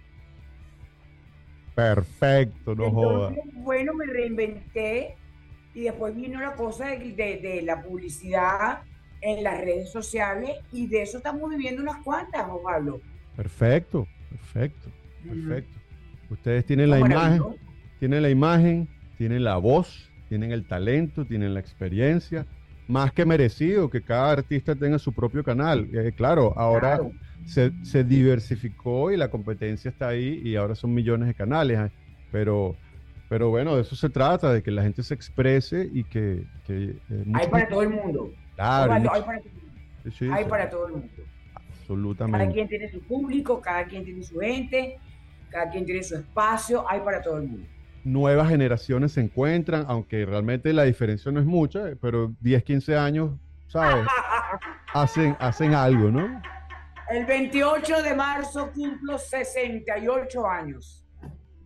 Perfecto, 1.73 2.75
no 2.75 2.91
jodas. 2.91 3.33
Bueno, 3.53 3.93
me 3.93 4.05
reinventé 4.05 5.15
y 5.73 5.81
después 5.81 6.15
vino 6.15 6.39
la 6.41 6.53
cosa 6.53 6.87
de, 6.87 7.13
de, 7.13 7.61
la 7.61 7.81
publicidad 7.83 8.81
en 9.21 9.43
las 9.43 9.59
redes 9.59 9.91
sociales 9.91 10.51
y 10.71 10.87
de 10.87 11.03
eso 11.03 11.17
estamos 11.17 11.49
viviendo 11.49 11.81
unas 11.81 12.03
cuantas, 12.03 12.45
Pablo. 12.63 12.99
Perfecto, 13.35 14.07
perfecto, 14.29 14.89
perfecto. 15.23 15.79
Ustedes 16.29 16.65
tienen 16.65 16.89
la 16.89 16.99
imagen, 16.99 17.43
tienen 17.99 18.23
la 18.23 18.29
imagen, 18.29 18.87
tienen 19.17 19.43
la 19.43 19.57
voz, 19.57 20.11
tienen 20.29 20.51
el 20.51 20.67
talento, 20.67 21.25
tienen 21.25 21.53
la 21.53 21.59
experiencia, 21.59 22.45
más 22.87 23.11
que 23.11 23.25
merecido 23.25 23.89
que 23.89 24.01
cada 24.01 24.31
artista 24.31 24.75
tenga 24.75 24.97
su 24.99 25.11
propio 25.11 25.43
canal. 25.43 25.87
Eh, 25.93 26.13
claro, 26.15 26.53
ahora 26.57 26.99
se, 27.45 28.03
diversificó 28.03 29.11
y 29.11 29.17
la 29.17 29.29
competencia 29.29 29.89
está 29.89 30.09
ahí 30.09 30.41
y 30.43 30.55
ahora 30.55 30.75
son 30.75 30.93
millones 30.93 31.27
de 31.27 31.33
canales. 31.33 31.79
¿eh? 31.79 31.91
Pero, 32.31 32.75
pero 33.29 33.49
bueno, 33.49 33.75
de 33.75 33.81
eso 33.81 33.95
se 33.95 34.09
trata, 34.09 34.53
de 34.53 34.63
que 34.63 34.71
la 34.71 34.83
gente 34.83 35.03
se 35.03 35.13
exprese 35.13 35.89
y 35.91 36.03
que... 36.03 36.43
Eh, 36.69 36.95
hay 37.33 37.47
para 37.47 37.67
todo 37.67 37.81
el 37.81 37.89
mundo. 37.89 38.31
Claro. 38.55 38.93
Hay, 38.93 39.21
para, 39.21 39.41
hay 40.35 40.45
para 40.45 40.69
todo 40.69 40.87
el 40.87 40.93
mundo. 40.93 41.07
Absolutamente. 41.53 42.39
Cada 42.39 42.53
quien 42.53 42.67
tiene 42.67 42.89
su 42.89 43.01
público, 43.01 43.61
cada 43.61 43.85
quien 43.85 44.03
tiene 44.03 44.23
su 44.23 44.39
gente, 44.39 44.97
cada 45.49 45.69
quien 45.69 45.85
tiene 45.85 46.03
su 46.03 46.15
espacio, 46.15 46.89
hay 46.89 47.01
para 47.01 47.21
todo 47.21 47.37
el 47.37 47.47
mundo. 47.47 47.67
Nuevas 48.07 48.47
generaciones 48.47 49.11
se 49.11 49.19
encuentran, 49.19 49.83
aunque 49.89 50.25
realmente 50.25 50.71
la 50.71 50.83
diferencia 50.83 51.29
no 51.29 51.41
es 51.41 51.45
mucha, 51.45 51.89
pero 52.01 52.33
10, 52.39 52.63
15 52.63 52.95
años, 52.95 53.31
¿sabes? 53.67 54.07
hacen, 54.93 55.35
hacen 55.41 55.73
algo, 55.73 56.09
¿no? 56.09 56.41
El 57.09 57.25
28 57.25 58.03
de 58.03 58.13
marzo 58.15 58.71
cumplo 58.73 59.17
68 59.17 60.47
años. 60.47 61.05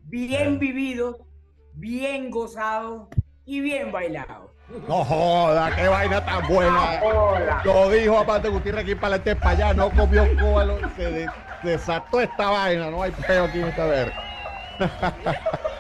Bien 0.06 0.58
vivido, 0.58 1.28
bien 1.76 2.32
gozado 2.32 3.10
y 3.46 3.62
bien 3.62 3.92
bailado. 3.92 4.56
No 4.88 5.06
joda, 5.06 5.76
qué 5.76 5.88
vaina 5.88 6.26
tan 6.26 6.48
buena. 6.48 7.02
Lo 7.64 7.88
dijo 7.92 8.18
aparte 8.18 8.50
Gutiérrez 8.50 8.84
aquí 8.84 8.96
para 8.96 9.16
adelante 9.16 9.36
para 9.36 9.52
allá, 9.52 9.74
no 9.76 9.92
comió 9.92 10.26
cóbalo, 10.40 10.80
se 10.96 11.28
desató 11.62 12.20
esta 12.20 12.50
vaina, 12.50 12.90
no 12.90 13.04
hay 13.04 13.12
peo 13.12 13.44
aquí 13.44 13.60
en 13.60 13.68
esta 13.68 13.86
ver. 13.86 14.12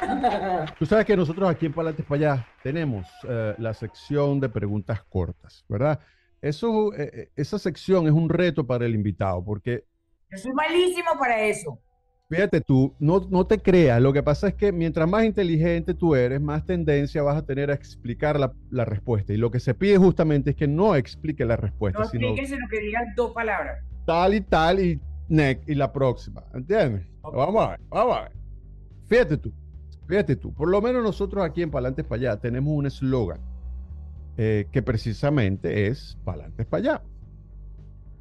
Tú 0.78 0.86
sabes 0.86 1.04
que 1.04 1.16
nosotros 1.16 1.48
aquí 1.48 1.66
en 1.66 1.72
Palantes 1.72 2.04
para 2.04 2.34
allá 2.34 2.48
tenemos 2.62 3.06
eh, 3.28 3.54
la 3.58 3.74
sección 3.74 4.40
de 4.40 4.48
preguntas 4.48 5.02
cortas, 5.04 5.64
¿verdad? 5.68 6.00
Eso, 6.40 6.94
eh, 6.94 7.10
eh, 7.12 7.30
esa 7.36 7.58
sección 7.58 8.06
es 8.06 8.12
un 8.12 8.28
reto 8.28 8.66
para 8.66 8.86
el 8.86 8.94
invitado, 8.94 9.44
porque... 9.44 9.84
Yo 10.30 10.38
soy 10.38 10.52
malísimo 10.52 11.10
para 11.18 11.40
eso. 11.42 11.80
Fíjate 12.28 12.60
tú, 12.60 12.94
no, 12.98 13.26
no 13.30 13.46
te 13.46 13.58
creas, 13.58 14.00
lo 14.00 14.12
que 14.12 14.22
pasa 14.22 14.48
es 14.48 14.54
que 14.54 14.72
mientras 14.72 15.08
más 15.08 15.24
inteligente 15.24 15.94
tú 15.94 16.14
eres, 16.14 16.40
más 16.40 16.64
tendencia 16.64 17.22
vas 17.22 17.36
a 17.36 17.44
tener 17.44 17.70
a 17.70 17.74
explicar 17.74 18.40
la, 18.40 18.52
la 18.70 18.84
respuesta. 18.84 19.32
Y 19.32 19.36
lo 19.36 19.50
que 19.50 19.60
se 19.60 19.74
pide 19.74 19.98
justamente 19.98 20.50
es 20.50 20.56
que 20.56 20.66
no 20.66 20.96
explique 20.96 21.44
la 21.44 21.56
respuesta. 21.56 21.98
No 21.98 22.04
explique, 22.04 22.46
sino, 22.46 22.66
que 22.68 22.80
digas 22.80 23.04
dos 23.14 23.32
palabras. 23.32 23.84
Tal 24.06 24.34
y 24.34 24.40
tal 24.40 24.80
y 24.80 25.00
la 25.74 25.92
próxima. 25.92 26.42
¿Entiendes? 26.54 27.06
Vamos 27.22 27.66
a 27.66 27.70
ver, 27.70 27.80
vamos 27.88 28.16
a 28.16 28.22
ver. 28.22 28.32
Fíjate 29.06 29.36
tú, 29.36 29.52
fíjate 30.06 30.36
tú, 30.36 30.52
por 30.52 30.68
lo 30.68 30.80
menos 30.80 31.02
nosotros 31.02 31.44
aquí 31.44 31.62
en 31.62 31.70
Palantes 31.70 32.04
para 32.04 32.20
allá 32.32 32.40
tenemos 32.40 32.72
un 32.72 32.86
eslogan 32.86 33.40
eh, 34.36 34.66
que 34.72 34.82
precisamente 34.82 35.86
es 35.86 36.18
Palantes 36.24 36.66
para 36.66 36.80
allá. 36.80 37.02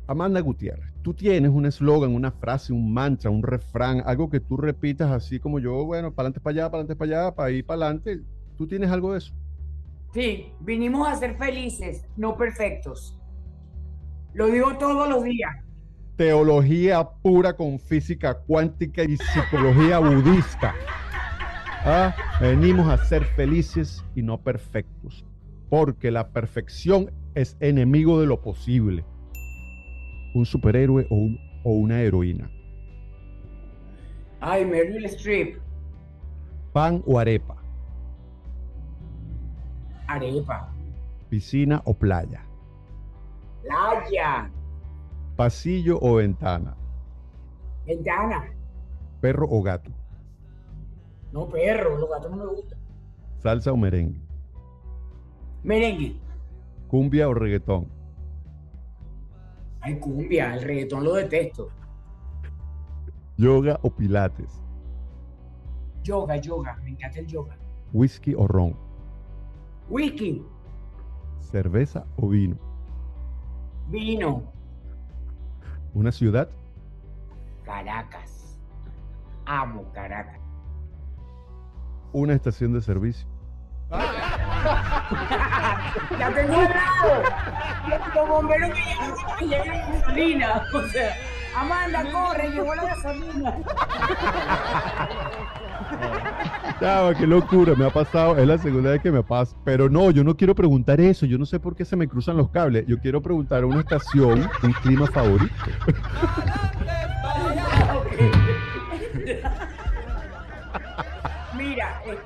Amanda 0.05 0.41
Gutiérrez, 0.41 0.91
tú 1.01 1.13
tienes 1.13 1.49
un 1.49 1.65
eslogan, 1.65 2.13
una 2.13 2.31
frase, 2.31 2.73
un 2.73 2.93
mantra, 2.93 3.29
un 3.29 3.41
refrán, 3.41 4.03
algo 4.05 4.29
que 4.29 4.41
tú 4.41 4.57
repitas 4.57 5.09
así 5.11 5.39
como 5.39 5.59
yo, 5.59 5.85
bueno, 5.85 6.13
para 6.13 6.29
para 6.31 6.53
allá, 6.53 6.71
para 6.71 6.85
para 6.85 7.05
allá, 7.05 7.35
para 7.35 7.51
ir 7.51 7.65
para 7.65 7.85
adelante. 7.85 8.21
¿Tú 8.57 8.67
tienes 8.67 8.91
algo 8.91 9.13
de 9.13 9.19
eso? 9.19 9.33
Sí, 10.13 10.51
vinimos 10.59 11.07
a 11.07 11.15
ser 11.15 11.37
felices, 11.37 12.05
no 12.17 12.37
perfectos. 12.37 13.17
Lo 14.33 14.47
digo 14.47 14.77
todos 14.77 15.09
los 15.09 15.23
días. 15.23 15.51
Teología 16.17 17.09
pura 17.23 17.53
con 17.53 17.79
física 17.79 18.35
cuántica 18.35 19.03
y 19.03 19.17
psicología 19.17 19.99
budista. 19.99 20.75
Ah, 21.85 22.15
venimos 22.39 22.87
a 22.87 22.97
ser 22.97 23.25
felices 23.25 24.03
y 24.15 24.21
no 24.21 24.37
perfectos 24.37 25.25
porque 25.73 26.11
la 26.11 26.29
perfección 26.29 27.11
es 27.33 27.57
enemigo 27.59 28.21
de 28.21 28.27
lo 28.27 28.41
posible. 28.41 29.03
Un 30.35 30.45
superhéroe 30.45 31.07
o, 31.09 31.29
o 31.63 31.71
una 31.71 31.99
heroína. 31.99 32.47
Ay, 34.39 34.65
Meryl 34.65 35.03
Streep. 35.05 35.57
Pan 36.73 37.01
o 37.07 37.17
arepa. 37.17 37.57
Arepa. 40.05 40.71
Piscina 41.29 41.81
o 41.85 41.95
playa. 41.95 42.45
Playa. 43.63 44.51
Pasillo 45.35 45.97
o 45.99 46.17
ventana. 46.17 46.77
Ventana. 47.87 48.43
Perro 49.21 49.47
o 49.49 49.63
gato. 49.63 49.91
No, 51.33 51.49
perro, 51.49 51.97
los 51.97 52.07
gatos 52.07 52.29
no 52.29 52.37
me 52.37 52.45
gustan. 52.45 52.77
Salsa 53.39 53.73
o 53.73 53.77
merengue. 53.77 54.21
Merengue. 55.63 56.15
¿Cumbia 56.87 57.27
o 57.27 57.33
reggaetón? 57.33 57.87
Ay, 59.81 59.99
cumbia, 59.99 60.53
el 60.53 60.61
reggaetón 60.61 61.03
lo 61.03 61.15
detesto. 61.15 61.69
¿Yoga 63.35 63.79
o 63.81 63.89
pilates? 63.89 64.61
Yoga, 66.03 66.35
yoga, 66.35 66.77
me 66.83 66.91
encanta 66.91 67.19
el 67.19 67.25
yoga. 67.25 67.57
¿Whisky 67.93 68.35
o 68.35 68.47
ron? 68.47 68.77
Whisky. 69.89 70.45
¿Cerveza 71.39 72.05
o 72.15 72.29
vino? 72.29 72.57
Vino. 73.89 74.43
¿Una 75.95 76.11
ciudad? 76.11 76.47
Caracas. 77.63 78.59
Amo 79.45 79.83
Caracas. 79.93 80.42
¿Una 82.13 82.33
estación 82.33 82.73
de 82.73 82.81
servicio? 82.81 83.27
ya 86.19 86.33
tengo 86.33 86.55
al 86.55 86.69
lado. 86.69 87.23
Los 88.15 88.29
bomberos 88.29 88.69
que 89.39 89.47
llegan, 89.47 89.67
la 89.67 89.89
gasolina. 89.89 90.63
O 90.73 90.81
sea, 90.87 91.15
Amanda, 91.55 92.03
corre, 92.11 92.49
llegó 92.49 92.73
la 92.75 92.83
gasolina. 92.83 93.57
Chava, 96.79 97.13
qué 97.15 97.27
locura, 97.27 97.75
me 97.75 97.85
ha 97.85 97.89
pasado, 97.89 98.37
es 98.37 98.47
la 98.47 98.57
segunda 98.57 98.91
vez 98.91 99.01
que 99.01 99.11
me 99.11 99.21
pasa. 99.23 99.55
Pero 99.63 99.89
no, 99.89 100.11
yo 100.11 100.23
no 100.23 100.37
quiero 100.37 100.55
preguntar 100.55 101.01
eso, 101.01 101.25
yo 101.25 101.37
no 101.37 101.45
sé 101.45 101.59
por 101.59 101.75
qué 101.75 101.85
se 101.85 101.95
me 101.95 102.07
cruzan 102.07 102.37
los 102.37 102.49
cables. 102.49 102.85
Yo 102.87 102.99
quiero 102.99 103.21
preguntar 103.21 103.65
una 103.65 103.81
estación, 103.81 104.49
un 104.61 104.73
clima 104.73 105.07
favorito. 105.07 105.53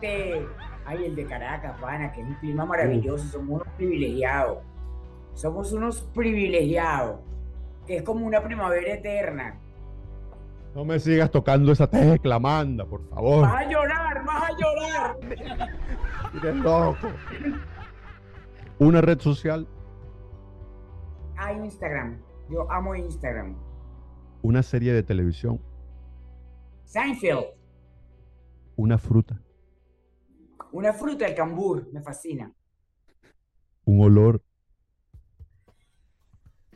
Mira, 0.01 0.13
este, 0.15 0.47
ay, 0.85 1.05
el 1.05 1.15
de 1.15 1.25
Caracas, 1.25 1.77
pana, 1.79 2.11
que 2.11 2.21
es 2.21 2.27
un 2.27 2.33
clima 2.35 2.65
maravilloso, 2.65 3.25
somos 3.27 3.61
unos 3.61 3.67
privilegiados. 3.75 4.59
Somos 5.33 5.71
unos 5.71 6.01
privilegiados, 6.13 7.19
que 7.85 7.97
es 7.97 8.03
como 8.03 8.25
una 8.25 8.41
primavera 8.41 8.93
eterna. 8.93 9.59
No 10.73 10.83
me 10.85 10.99
sigas 10.99 11.31
tocando 11.31 11.71
esa 11.71 11.87
tecla, 11.89 12.35
Amanda, 12.35 12.85
por 12.85 13.07
favor. 13.09 13.41
Vas 13.43 13.65
a 13.65 13.69
llorar, 13.69 14.25
vas 14.25 14.43
a 14.43 14.49
llorar. 14.57 15.17
Eres 16.35 16.55
loco. 16.55 17.07
Una 18.79 19.01
red 19.01 19.19
social, 19.19 19.67
A 21.37 21.53
Instagram. 21.53 22.19
Yo 22.49 22.69
amo 22.71 22.95
Instagram. 22.95 23.55
una 24.41 24.63
serie 24.63 24.93
de 24.93 25.03
televisión, 25.03 25.59
Seinfeld. 26.85 27.45
una 28.75 28.97
fruta, 28.97 29.39
Una 30.71 30.93
fruta, 30.93 31.25
el 31.25 31.35
cambur, 31.35 31.87
me 31.91 32.01
fascina. 32.01 32.51
un 33.85 34.01
olor, 34.01 34.41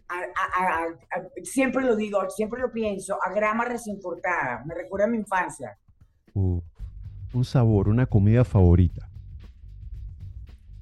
A- 0.07 0.13
a- 0.15 0.83
a- 0.83 0.88
a- 1.19 1.29
siempre 1.43 1.83
lo 1.86 1.95
digo, 1.95 2.29
siempre 2.29 2.60
lo 2.62 2.71
pienso, 2.71 3.17
a 3.24 3.33
grama 3.33 3.63
recién 3.65 4.00
cortada. 4.01 4.62
Me 4.65 4.75
recuerda 4.75 5.05
a 5.05 5.10
mi 5.10 5.17
infancia. 5.17 5.77
uh, 6.33 6.62
un 7.33 7.45
sabor, 7.45 7.88
una 7.89 8.05
comida 8.05 8.43
favorita, 8.45 9.07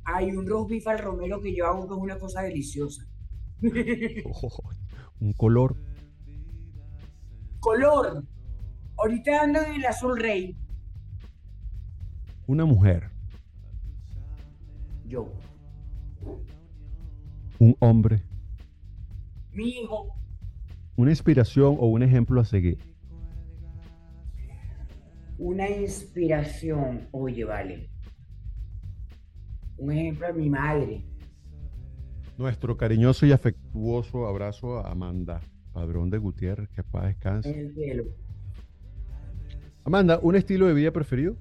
Hay 0.06 0.32
un 0.32 0.48
roast 0.48 0.70
beef 0.72 0.88
al 0.88 0.98
romero 1.00 1.40
que 1.40 1.56
yo 1.56 1.68
hago 1.68 1.88
que 1.88 1.94
es 1.94 2.00
una 2.00 2.18
cosa 2.18 2.42
deliciosa. 2.42 3.04
un 5.20 5.34
color, 5.34 5.76
Color. 7.60 8.24
Ahorita 8.98 9.42
ando 9.44 9.62
en 9.62 9.74
el 9.76 9.86
azul 9.86 10.18
rey. 10.20 10.56
Una 12.50 12.66
mujer, 12.66 13.12
Yo. 15.06 15.32
un 17.60 17.76
hombre, 17.80 18.24
Mi 19.54 19.70
hijo. 19.70 20.16
una 20.96 21.12
inspiración 21.12 21.78
o 21.80 21.86
un 21.90 22.02
ejemplo 22.02 22.42
a 22.42 22.46
seguir. 22.46 22.80
Una 25.38 25.70
inspiración. 25.70 27.08
Oye, 27.12 27.46
vale. 27.46 27.88
Un 29.78 29.92
ejemplo 29.92 30.28
a 30.28 30.34
mi 30.34 30.50
madre. 30.50 31.06
Nuestro 32.40 32.76
cariñoso 32.78 33.28
y 33.28 33.32
afectuoso 33.32 34.26
abrazo 34.26 34.80
a 34.80 34.90
Amanda, 34.92 35.40
padrón 35.72 36.10
de 36.10 36.18
Gutiérrez, 36.18 36.68
que 36.70 36.84
paz 36.84 37.06
descanse. 37.06 37.52
En 37.52 37.60
el 37.60 37.74
cielo. 37.76 38.04
Amanda, 39.84 40.20
¿un 40.24 40.36
estilo 40.36 40.66
de 40.66 40.74
vida 40.74 40.92
preferido? 40.92 41.36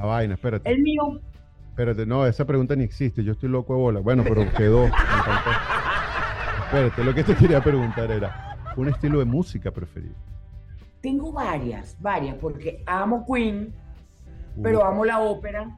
La 0.00 0.06
vaina, 0.06 0.34
espérate. 0.34 0.70
El 0.70 0.80
mío. 0.80 1.20
Espérate, 1.68 2.06
no, 2.06 2.26
esa 2.26 2.46
pregunta 2.46 2.74
ni 2.74 2.84
existe. 2.84 3.22
Yo 3.22 3.32
estoy 3.32 3.50
loco 3.50 3.74
de 3.74 3.80
bola. 3.80 4.00
Bueno, 4.00 4.24
pero 4.26 4.50
quedó. 4.56 4.86
Espérate, 6.64 7.04
lo 7.04 7.14
que 7.14 7.22
te 7.22 7.34
quería 7.34 7.62
preguntar 7.62 8.10
era, 8.10 8.56
¿un 8.78 8.88
estilo 8.88 9.18
de 9.18 9.26
música 9.26 9.70
preferido? 9.70 10.14
Tengo 11.02 11.32
varias, 11.32 11.98
varias, 12.00 12.36
porque 12.36 12.82
amo 12.86 13.26
Queen, 13.26 13.74
pero 14.62 14.84
amo 14.84 15.04
la 15.04 15.20
ópera, 15.20 15.76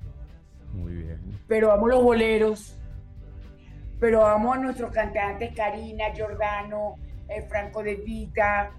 Muy 0.72 0.92
bien. 0.94 1.18
pero 1.48 1.72
amo 1.72 1.88
los 1.88 2.02
boleros, 2.02 2.78
pero 3.98 4.24
amo 4.26 4.52
a 4.52 4.58
nuestros 4.58 4.92
cantantes 4.92 5.52
Karina, 5.54 6.12
Giordano, 6.14 6.94
eh, 7.28 7.42
Franco 7.48 7.82
De 7.82 7.96
Vita, 7.96 8.70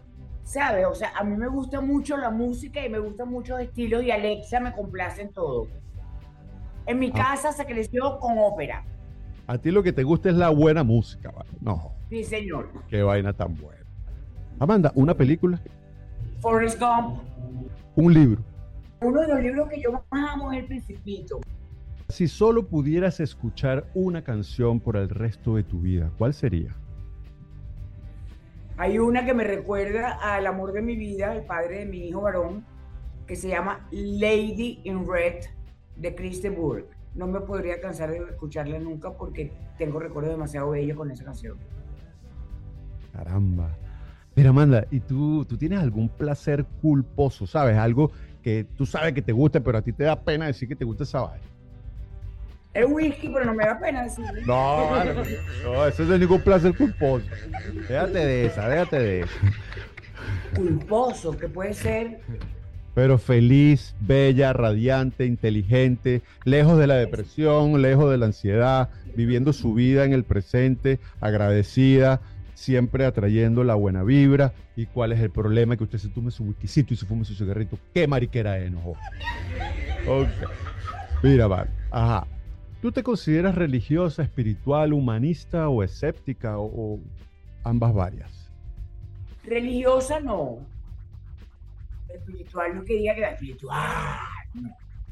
¿sabes? 0.43 0.85
O 0.85 0.95
sea, 0.95 1.11
a 1.17 1.23
mí 1.23 1.35
me 1.35 1.47
gusta 1.47 1.81
mucho 1.81 2.17
la 2.17 2.29
música 2.29 2.85
y 2.85 2.89
me 2.89 2.99
gustan 2.99 3.29
muchos 3.29 3.59
estilos 3.59 4.03
y 4.03 4.11
Alexa 4.11 4.59
me 4.59 4.73
complace 4.73 5.21
en 5.21 5.29
todo. 5.33 5.67
En 6.85 6.99
mi 6.99 7.09
Ah. 7.15 7.35
casa 7.35 7.51
se 7.51 7.65
creció 7.65 8.19
con 8.19 8.37
ópera, 8.37 8.83
A 9.47 9.57
ti 9.57 9.71
lo 9.71 9.83
que 9.83 9.91
te 9.91 10.03
gusta 10.03 10.29
es 10.29 10.35
la 10.35 10.49
buena 10.49 10.83
música, 10.83 11.29
¿vale? 11.31 11.49
No, 11.59 11.91
sí 12.09 12.23
señor. 12.23 12.69
qué 12.87 13.03
vaina 13.03 13.33
tan 13.33 13.55
buena. 13.55 13.81
Amanda, 14.59 14.91
¿una 14.95 15.13
película? 15.15 15.59
Forrest 16.39 16.79
Gump, 16.79 17.19
¿Un 17.95 18.13
libro? 18.13 18.41
uno 19.01 19.19
de 19.21 19.27
los 19.27 19.41
libros 19.41 19.69
que 19.69 19.81
yo 19.81 19.91
más 19.91 20.03
amo 20.33 20.51
es 20.53 20.59
El 20.59 20.65
Principito. 20.67 21.41
Si 22.07 22.27
solo 22.29 22.67
pudieras 22.67 23.19
escuchar 23.19 23.85
una 23.93 24.23
canción 24.23 24.79
por 24.79 24.95
el 24.95 25.09
resto 25.09 25.55
de 25.57 25.63
tu 25.63 25.79
vida, 25.81 26.09
¿cuál 26.17 26.33
sería? 26.33 26.73
Hay 28.77 28.97
una 28.97 29.23
que 29.23 29.33
me 29.33 29.43
recuerda 29.43 30.13
al 30.13 30.47
amor 30.47 30.73
de 30.73 30.81
mi 30.81 30.95
vida, 30.95 31.35
el 31.35 31.43
padre 31.43 31.79
de 31.79 31.85
mi 31.85 32.07
hijo 32.07 32.21
varón, 32.21 32.65
que 33.27 33.35
se 33.35 33.49
llama 33.49 33.87
Lady 33.91 34.81
in 34.83 35.07
Red 35.07 35.45
de 35.95 36.15
Chris 36.15 36.41
de 36.41 36.49
Burgh. 36.49 36.85
No 37.13 37.27
me 37.27 37.39
podría 37.41 37.79
cansar 37.79 38.09
de 38.09 38.17
escucharla 38.17 38.79
nunca 38.79 39.11
porque 39.11 39.51
tengo 39.77 39.99
recuerdos 39.99 40.33
demasiado 40.33 40.71
bellos 40.71 40.97
con 40.97 41.11
esa 41.11 41.23
canción. 41.23 41.57
Caramba. 43.11 43.77
Mira, 44.35 44.49
Amanda, 44.49 44.87
¿y 44.89 44.99
tú, 44.99 45.45
tú 45.45 45.55
tienes 45.55 45.79
algún 45.79 46.09
placer 46.09 46.65
culposo, 46.81 47.45
sabes? 47.45 47.77
Algo 47.77 48.11
que 48.41 48.65
tú 48.75 48.87
sabes 48.87 49.13
que 49.13 49.21
te 49.21 49.31
gusta, 49.31 49.59
pero 49.59 49.77
a 49.77 49.81
ti 49.83 49.93
te 49.93 50.05
da 50.05 50.19
pena 50.19 50.47
decir 50.47 50.67
que 50.67 50.75
te 50.75 50.83
gusta 50.83 51.03
esa 51.03 51.21
vaina. 51.21 51.52
Es 52.73 52.85
whisky, 52.87 53.29
pero 53.29 53.45
no 53.45 53.53
me 53.53 53.65
da 53.65 53.79
pena 53.79 54.03
decirlo. 54.03 54.41
No, 54.45 54.89
vale, 54.89 55.13
no, 55.63 55.85
eso 55.85 56.03
no 56.03 56.13
es 56.15 56.19
ningún 56.19 56.41
placer 56.41 56.75
culposo. 56.75 57.25
Déjate 57.87 58.25
de 58.25 58.45
esa, 58.47 58.67
déjate 58.67 58.99
de 58.99 59.19
esa. 59.21 59.33
Culposo, 60.55 61.37
que 61.37 61.47
puede 61.47 61.73
ser. 61.73 62.19
Pero 62.95 63.17
feliz, 63.19 63.95
bella, 63.99 64.53
radiante, 64.53 65.25
inteligente, 65.25 66.21
lejos 66.45 66.77
de 66.79 66.87
la 66.87 66.95
depresión, 66.95 67.81
lejos 67.81 68.09
de 68.11 68.17
la 68.17 68.27
ansiedad, 68.27 68.89
viviendo 69.15 69.53
su 69.53 69.73
vida 69.73 70.05
en 70.05 70.13
el 70.13 70.23
presente, 70.23 70.99
agradecida, 71.21 72.21
siempre 72.55 73.05
atrayendo 73.05 73.63
la 73.63 73.75
buena 73.75 74.03
vibra. 74.03 74.53
¿Y 74.75 74.87
cuál 74.87 75.11
es 75.11 75.19
el 75.19 75.29
problema? 75.29 75.77
Que 75.77 75.83
usted 75.83 75.99
se 75.99 76.09
tome 76.09 76.31
su 76.31 76.43
whiskycito 76.43 76.93
y 76.93 76.97
se 76.97 77.05
fume 77.05 77.25
su 77.25 77.35
cigarrito. 77.35 77.77
¡Qué 77.93 78.07
mariquera 78.07 78.57
es, 78.57 78.71
no 78.71 78.81
jodas! 78.81 79.01
Ok. 80.07 80.27
Mira, 81.21 81.47
vale. 81.47 81.69
Ajá. 81.91 82.25
¿Tú 82.83 82.91
te 82.91 83.01
consideras 83.01 83.55
religiosa, 83.55 84.23
espiritual, 84.23 84.91
humanista 84.91 85.69
o 85.69 85.83
escéptica 85.83 86.57
o, 86.57 86.65
o 86.65 86.99
ambas 87.63 87.93
varias? 87.93 88.51
Religiosa 89.45 90.19
no. 90.19 90.57
Espiritual 92.09 92.75
no 92.75 92.83
quería 92.83 93.15
que 93.15 93.23
espiritual. 93.23 93.79
no. 94.53 94.69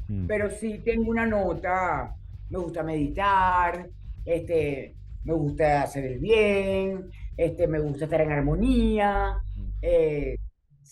Mm. 0.08 0.26
pero 0.26 0.50
sí 0.50 0.82
tengo 0.84 1.10
una 1.10 1.24
nota. 1.24 2.14
Me 2.50 2.58
gusta 2.58 2.82
meditar, 2.82 3.88
este, 4.26 4.94
me 5.24 5.32
gusta 5.32 5.84
hacer 5.84 6.04
el 6.04 6.18
bien, 6.18 7.10
este, 7.38 7.66
me 7.68 7.78
gusta 7.78 8.04
estar 8.04 8.20
en 8.20 8.32
armonía, 8.32 9.38
eh, 9.80 10.36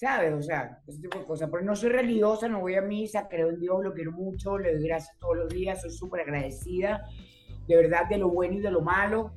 ¿sabes? 0.01 0.33
O 0.33 0.41
sea, 0.41 0.81
ese 0.87 1.03
tipo 1.03 1.19
de 1.19 1.27
cosas. 1.27 1.51
Pero 1.51 1.63
no 1.63 1.77
soy 1.77 1.91
religiosa, 1.91 2.49
no 2.49 2.61
voy 2.61 2.75
a 2.75 2.81
misa, 2.81 3.29
creo 3.29 3.51
en 3.51 3.61
Dios, 3.61 3.85
lo 3.85 3.93
quiero 3.93 4.13
mucho, 4.13 4.59
le 4.59 4.73
doy 4.73 4.89
gracias 4.89 5.15
todos 5.19 5.37
los 5.37 5.49
días, 5.51 5.83
soy 5.83 5.91
súper 5.91 6.23
agradecida, 6.23 7.05
de 7.69 7.77
verdad, 7.77 8.09
de 8.09 8.17
lo 8.17 8.31
bueno 8.31 8.55
y 8.55 8.61
de 8.61 8.71
lo 8.71 8.81
malo. 8.81 9.33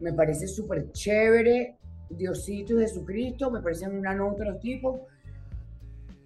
Me 0.00 0.14
parece 0.14 0.48
súper 0.48 0.90
chévere. 0.92 1.76
Diosito 2.08 2.78
y 2.78 2.82
Jesucristo, 2.82 3.50
me 3.50 3.60
parecen 3.60 3.98
una 3.98 4.14
nota 4.14 4.44
los 4.44 4.60
tipos. 4.60 5.00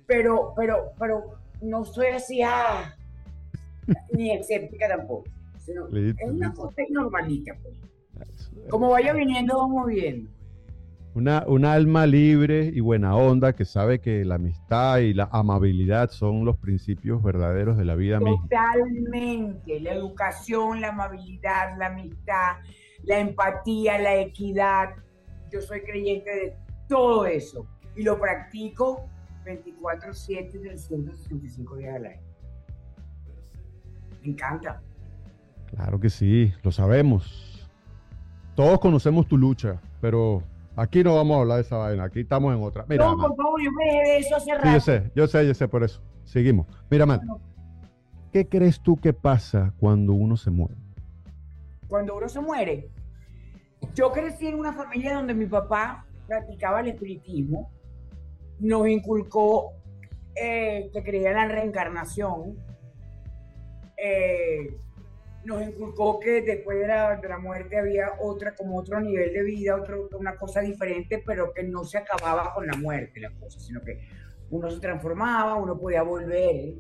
Pero, 0.06 0.52
pero, 0.54 0.92
pero 0.98 1.40
no 1.62 1.84
soy 1.84 2.08
así, 2.08 2.42
ah, 2.42 2.94
ni 4.12 4.30
escéptica 4.30 4.88
tampoco. 4.88 5.24
sino 5.58 5.88
es 5.88 6.14
una 6.24 6.52
cosa 6.52 6.82
normalita, 6.90 7.56
pues. 7.60 7.74
Como 8.68 8.90
vaya 8.90 9.12
viniendo, 9.12 9.56
vamos 9.56 9.86
viendo. 9.86 10.30
Una, 11.12 11.44
una 11.48 11.72
alma 11.72 12.06
libre 12.06 12.70
y 12.72 12.78
buena 12.78 13.16
onda 13.16 13.52
que 13.52 13.64
sabe 13.64 14.00
que 14.00 14.24
la 14.24 14.36
amistad 14.36 14.98
y 14.98 15.12
la 15.12 15.28
amabilidad 15.32 16.10
son 16.10 16.44
los 16.44 16.56
principios 16.56 17.20
verdaderos 17.20 17.76
de 17.76 17.84
la 17.84 17.96
vida 17.96 18.20
misma. 18.20 18.42
Totalmente. 18.42 19.80
La 19.80 19.92
educación, 19.92 20.80
la 20.80 20.90
amabilidad, 20.90 21.76
la 21.78 21.86
amistad, 21.86 22.58
la 23.02 23.18
empatía, 23.18 23.98
la 23.98 24.16
equidad. 24.16 24.90
Yo 25.50 25.60
soy 25.60 25.80
creyente 25.80 26.30
de 26.30 26.56
todo 26.88 27.26
eso 27.26 27.66
y 27.96 28.02
lo 28.02 28.20
practico 28.20 29.08
24/7 29.44 30.54
y 30.54 30.58
365 30.60 31.76
días 31.76 31.96
al 31.96 32.06
año. 32.06 32.20
Me 34.22 34.30
encanta. 34.30 34.80
Claro 35.66 35.98
que 35.98 36.10
sí, 36.10 36.52
lo 36.62 36.70
sabemos. 36.70 37.68
Todos 38.54 38.78
conocemos 38.80 39.26
tu 39.26 39.36
lucha, 39.36 39.80
pero 40.00 40.42
aquí 40.76 41.02
no 41.04 41.14
vamos 41.16 41.36
a 41.36 41.40
hablar 41.40 41.56
de 41.56 41.62
esa 41.62 41.76
vaina, 41.76 42.04
aquí 42.04 42.20
estamos 42.20 42.54
en 42.54 42.62
otra. 42.62 42.84
Mira, 42.88 43.06
no, 43.06 43.16
por 43.16 43.36
favor, 43.36 43.60
yo 43.62 43.70
me 43.72 43.84
dejé 43.84 44.08
de 44.10 44.18
eso 44.18 44.36
hace 44.36 44.44
Sí, 44.46 44.52
rato. 44.52 44.68
yo 44.72 44.80
sé, 44.80 45.10
yo 45.14 45.26
sé, 45.26 45.46
yo 45.46 45.54
sé 45.54 45.68
por 45.68 45.82
eso. 45.84 46.00
seguimos. 46.24 46.66
Mira, 46.90 47.06
Matt, 47.06 47.22
¿qué 48.32 48.48
crees 48.48 48.80
tú 48.80 48.96
que 48.96 49.12
pasa 49.12 49.72
cuando 49.78 50.12
uno 50.12 50.36
se 50.36 50.50
muere? 50.50 50.76
Cuando 51.88 52.16
uno 52.16 52.28
se 52.28 52.40
muere. 52.40 52.88
Yo 53.94 54.12
crecí 54.12 54.46
en 54.46 54.54
una 54.56 54.72
familia 54.72 55.14
donde 55.14 55.34
mi 55.34 55.46
papá 55.46 56.06
practicaba 56.28 56.80
el 56.80 56.88
espiritismo, 56.88 57.70
nos 58.60 58.86
inculcó 58.86 59.72
eh, 60.36 60.88
que 60.92 61.02
creía 61.02 61.30
en 61.30 61.36
la 61.36 61.48
reencarnación, 61.48 62.54
eh, 63.96 64.76
nos 65.44 65.62
inculcó 65.62 66.20
que 66.20 66.42
después 66.42 66.78
de 66.78 66.88
la, 66.88 67.16
de 67.16 67.28
la, 67.28 67.38
muerte 67.38 67.78
había 67.78 68.12
otra, 68.20 68.54
como 68.54 68.78
otro 68.78 69.00
nivel 69.00 69.32
de 69.32 69.42
vida, 69.42 69.76
otro, 69.76 70.08
una 70.18 70.36
cosa 70.36 70.60
diferente, 70.60 71.22
pero 71.24 71.52
que 71.52 71.62
no 71.62 71.84
se 71.84 71.98
acababa 71.98 72.52
con 72.54 72.66
la 72.66 72.76
muerte, 72.76 73.20
la 73.20 73.30
cosa, 73.30 73.58
sino 73.58 73.80
que 73.80 74.00
uno 74.50 74.70
se 74.70 74.80
transformaba, 74.80 75.54
uno 75.56 75.78
podía 75.78 76.02
volver. 76.02 76.74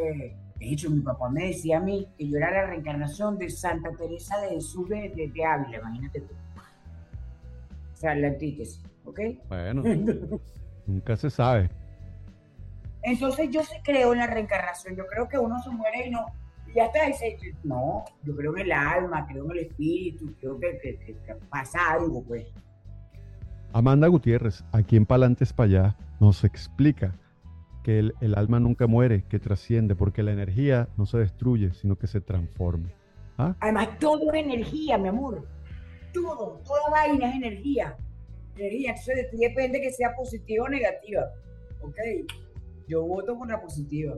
Eh, 0.00 0.36
de 0.56 0.72
hecho, 0.72 0.90
mi 0.90 1.00
papá 1.00 1.30
me 1.30 1.48
decía 1.48 1.78
a 1.78 1.80
mí 1.80 2.08
que 2.16 2.28
yo 2.28 2.36
era 2.36 2.50
la 2.50 2.66
reencarnación 2.66 3.38
de 3.38 3.48
Santa 3.48 3.90
Teresa 3.96 4.38
de 4.40 4.48
Jesús 4.50 4.88
de, 4.88 5.12
de, 5.14 5.30
de 5.34 5.44
Ávila, 5.44 5.78
imagínate 5.78 6.20
tú. 6.20 6.34
O 7.92 7.96
sea, 7.96 8.14
la 8.14 8.28
antítesis, 8.28 8.82
¿ok? 9.04 9.20
Bueno, 9.48 9.82
nunca 10.86 11.16
se 11.16 11.30
sabe. 11.30 11.70
Entonces 13.02 13.48
yo 13.50 13.62
sí 13.62 13.76
creo 13.82 14.12
en 14.12 14.18
la 14.18 14.26
reencarnación, 14.26 14.96
yo 14.96 15.06
creo 15.06 15.28
que 15.28 15.38
uno 15.38 15.62
se 15.62 15.70
muere 15.70 16.08
y 16.08 16.10
no, 16.10 16.26
ya 16.76 16.84
está, 16.86 17.06
dice, 17.06 17.54
no, 17.64 18.04
yo 18.22 18.36
creo 18.36 18.54
en 18.56 18.66
el 18.66 18.72
alma, 18.72 19.26
creo 19.26 19.46
en 19.46 19.52
el 19.52 19.58
espíritu, 19.60 20.34
creo 20.38 20.60
que, 20.60 20.78
que, 20.78 20.98
que, 20.98 21.14
que 21.14 21.34
pasa 21.48 21.78
algo, 21.90 22.22
pues. 22.22 22.46
Amanda 23.72 24.06
Gutiérrez, 24.08 24.62
aquí 24.72 24.96
en 24.96 25.06
Palantes 25.06 25.52
para 25.52 25.66
allá, 25.66 25.96
nos 26.20 26.44
explica 26.44 27.14
que 27.82 27.98
el, 27.98 28.14
el, 28.20 28.34
alma 28.36 28.60
nunca 28.60 28.86
muere, 28.86 29.24
que 29.28 29.38
trasciende, 29.38 29.94
porque 29.94 30.22
la 30.22 30.32
energía 30.32 30.88
no 30.98 31.06
se 31.06 31.18
destruye, 31.18 31.72
sino 31.72 31.96
que 31.96 32.06
se 32.06 32.20
transforma. 32.20 32.90
¿Ah? 33.38 33.54
Además, 33.60 33.98
todo 33.98 34.32
es 34.32 34.44
energía, 34.44 34.98
mi 34.98 35.08
amor. 35.08 35.46
Todo, 36.12 36.60
toda 36.64 36.90
vaina 36.90 37.30
es 37.30 37.36
energía. 37.36 37.96
Energía, 38.56 38.90
entonces 38.90 39.16
de 39.16 39.24
ti 39.24 39.36
depende 39.36 39.80
que 39.80 39.92
sea 39.92 40.14
positiva 40.14 40.64
o 40.64 40.68
negativa. 40.68 41.30
¿Ok? 41.82 41.96
Yo 42.88 43.02
voto 43.02 43.36
por 43.36 43.48
la 43.48 43.60
positiva. 43.60 44.16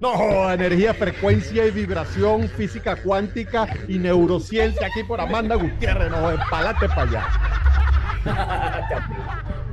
No, 0.00 0.50
energía, 0.50 0.94
frecuencia 0.94 1.66
y 1.66 1.70
vibración, 1.70 2.48
física 2.48 2.96
cuántica 2.96 3.68
y 3.86 3.98
neurociencia 3.98 4.86
aquí 4.86 5.04
por 5.04 5.20
Amanda 5.20 5.56
Gutiérrez, 5.56 6.10
no, 6.10 6.30
empalate 6.30 6.88
para 6.88 7.02
allá. 7.02 7.26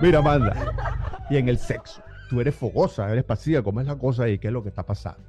Mira, 0.01 0.19
Amanda, 0.19 0.53
y 1.29 1.37
en 1.37 1.47
el 1.47 1.57
sexo, 1.57 2.03
tú 2.29 2.41
eres 2.41 2.53
fogosa, 2.55 3.09
eres 3.09 3.23
pasiva, 3.23 3.63
¿cómo 3.63 3.79
es 3.79 3.87
la 3.87 3.95
cosa 3.95 4.23
ahí? 4.23 4.37
¿Qué 4.37 4.47
es 4.47 4.53
lo 4.53 4.61
que 4.61 4.67
está 4.67 4.85
pasando? 4.85 5.23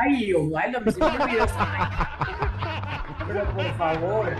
Ay, 0.00 0.32
Osvaldo, 0.32 0.80
me 0.80 0.92
Pero 3.26 3.44
por 3.54 3.74
favor. 3.76 4.32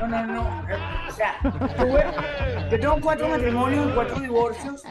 No, 0.00 0.08
no, 0.08 0.26
no. 0.26 0.64
O 1.06 1.10
sea, 1.12 1.34
tuve, 1.76 2.02
yo 2.70 2.80
tengo 2.80 2.98
cuatro 3.02 3.28
matrimonios, 3.28 3.92
cuatro 3.94 4.20
divorcios 4.20 4.82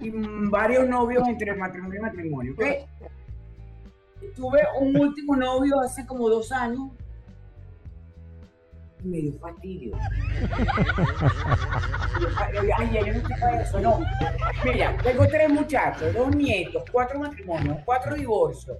y 0.00 0.10
varios 0.48 0.88
novios 0.88 1.28
entre 1.28 1.54
matrimonio 1.54 1.98
y 1.98 2.02
matrimonio, 2.02 2.54
¿ok? 2.54 2.62
Tuve 4.34 4.60
un 4.80 4.96
último 4.96 5.36
novio 5.36 5.80
hace 5.80 6.06
como 6.06 6.28
dos 6.28 6.52
años 6.52 6.90
y 9.04 9.08
me 9.08 9.18
dio 9.18 9.38
fastidio. 9.38 9.96
Ay, 12.78 12.90
yo 12.92 13.12
no 13.14 13.28
para 13.40 13.62
eso, 13.62 13.80
no. 13.80 14.00
Mira, 14.64 14.96
tengo 15.02 15.26
tres 15.28 15.48
muchachos, 15.50 16.14
dos 16.14 16.34
nietos, 16.34 16.84
cuatro 16.90 17.20
matrimonios, 17.20 17.78
cuatro 17.84 18.14
divorcios. 18.14 18.76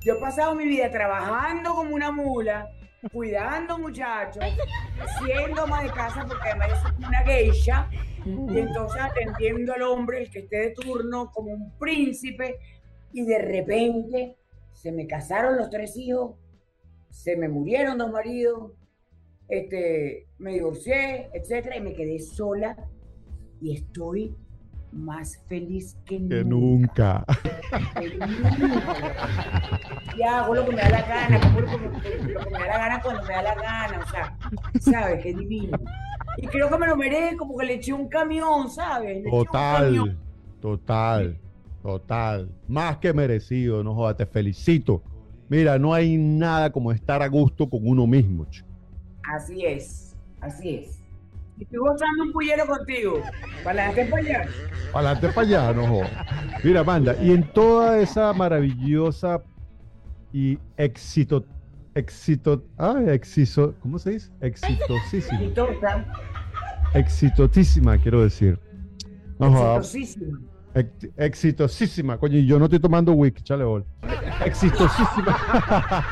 Yo 0.00 0.14
he 0.14 0.20
pasado 0.20 0.54
mi 0.54 0.64
vida 0.64 0.90
trabajando 0.90 1.74
como 1.74 1.94
una 1.94 2.12
mula, 2.12 2.68
cuidando 3.12 3.78
muchachos, 3.78 4.44
siendo 5.18 5.62
ama 5.62 5.82
de 5.82 5.90
casa, 5.90 6.24
porque 6.28 6.48
además 6.48 6.80
soy 6.82 7.04
una 7.04 7.18
geisha, 7.22 7.88
y 8.24 8.58
entonces 8.58 9.00
atendiendo 9.00 9.72
al 9.74 9.82
hombre, 9.82 10.22
el 10.22 10.30
que 10.30 10.40
esté 10.40 10.56
de 10.58 10.70
turno, 10.70 11.30
como 11.32 11.50
un 11.50 11.76
príncipe, 11.78 12.58
y 13.12 13.24
de 13.24 13.38
repente 13.38 14.36
se 14.76 14.92
me 14.92 15.06
casaron 15.06 15.56
los 15.56 15.70
tres 15.70 15.96
hijos, 15.96 16.36
se 17.10 17.36
me 17.36 17.48
murieron 17.48 17.96
dos 17.96 18.12
maridos, 18.12 18.72
este, 19.48 20.28
me 20.38 20.52
divorcié, 20.52 21.30
etcétera, 21.32 21.76
y 21.78 21.80
me 21.80 21.94
quedé 21.94 22.18
sola 22.18 22.76
y 23.60 23.74
estoy 23.74 24.36
más 24.92 25.42
feliz 25.48 25.96
que, 26.04 26.16
que 26.28 26.44
nunca. 26.44 27.24
Y 30.16 30.22
hago 30.22 30.54
lo 30.54 30.64
que 30.64 30.72
me 30.72 30.80
da 30.80 30.88
la 30.88 31.02
gana, 31.02 31.40
como 31.40 31.60
lo, 31.60 31.66
que, 32.00 32.32
lo 32.32 32.40
que 32.40 32.50
me 32.50 32.58
da 32.58 32.66
la 32.66 32.78
gana 32.78 33.02
cuando 33.02 33.22
me 33.22 33.34
da 33.34 33.42
la 33.42 33.54
gana, 33.54 33.98
o 33.98 34.08
sea, 34.08 34.38
¿sabes? 34.80 35.22
Qué 35.22 35.34
divino. 35.34 35.78
Y 36.38 36.46
creo 36.46 36.70
que 36.70 36.78
me 36.78 36.86
lo 36.86 36.96
merezco 36.96 37.46
porque 37.46 37.66
le 37.66 37.74
eché 37.74 37.92
un 37.92 38.08
camión, 38.08 38.70
¿sabes? 38.70 39.22
Le 39.22 39.30
total, 39.30 39.84
camión. 39.84 40.18
total, 40.60 41.38
total. 41.86 42.50
Más 42.66 42.98
que 42.98 43.12
merecido, 43.12 43.84
no 43.84 43.94
jodas, 43.94 44.16
te 44.16 44.26
felicito. 44.26 45.02
Mira, 45.48 45.78
no 45.78 45.94
hay 45.94 46.16
nada 46.16 46.72
como 46.72 46.90
estar 46.90 47.22
a 47.22 47.28
gusto 47.28 47.70
con 47.70 47.80
uno 47.84 48.06
mismo. 48.08 48.44
Chico. 48.46 48.66
Así 49.32 49.64
es, 49.64 50.16
así 50.40 50.76
es. 50.76 51.00
Y 51.58 51.62
estoy 51.62 51.78
gozando 51.78 52.24
un 52.24 52.32
pullero 52.32 52.66
contigo. 52.66 53.22
Para 53.62 53.86
adelante 53.86 54.10
para 54.10 54.22
allá. 54.22 54.48
Para 54.92 55.10
adelante 55.10 55.28
para 55.34 55.46
allá, 55.46 55.72
no 55.72 55.86
jodas. 55.86 56.10
Mira, 56.64 56.80
Amanda, 56.80 57.16
y 57.22 57.30
en 57.30 57.44
toda 57.52 58.00
esa 58.00 58.32
maravillosa 58.32 59.42
y 60.32 60.58
éxito, 60.76 61.46
éxito, 61.94 62.64
ah, 62.76 63.00
éxito, 63.06 63.74
¿cómo 63.80 63.98
se 64.00 64.10
dice? 64.10 64.30
Exitosísima. 64.40 65.40
Exitosa. 65.40 66.04
Exitosísima, 66.94 67.96
quiero 67.98 68.22
decir. 68.22 68.58
No 69.38 69.52
jodas. 69.52 69.96
Exitosísima. 70.76 70.78
Ex- 70.80 71.10
exitosísima, 71.16 72.18
coño, 72.18 72.38
y 72.38 72.46
yo 72.46 72.58
no 72.58 72.66
estoy 72.66 72.80
tomando 72.80 73.12
whisky, 73.12 73.42
chale 73.42 73.64
bol. 73.64 73.84
Exitosísima. 74.44 75.36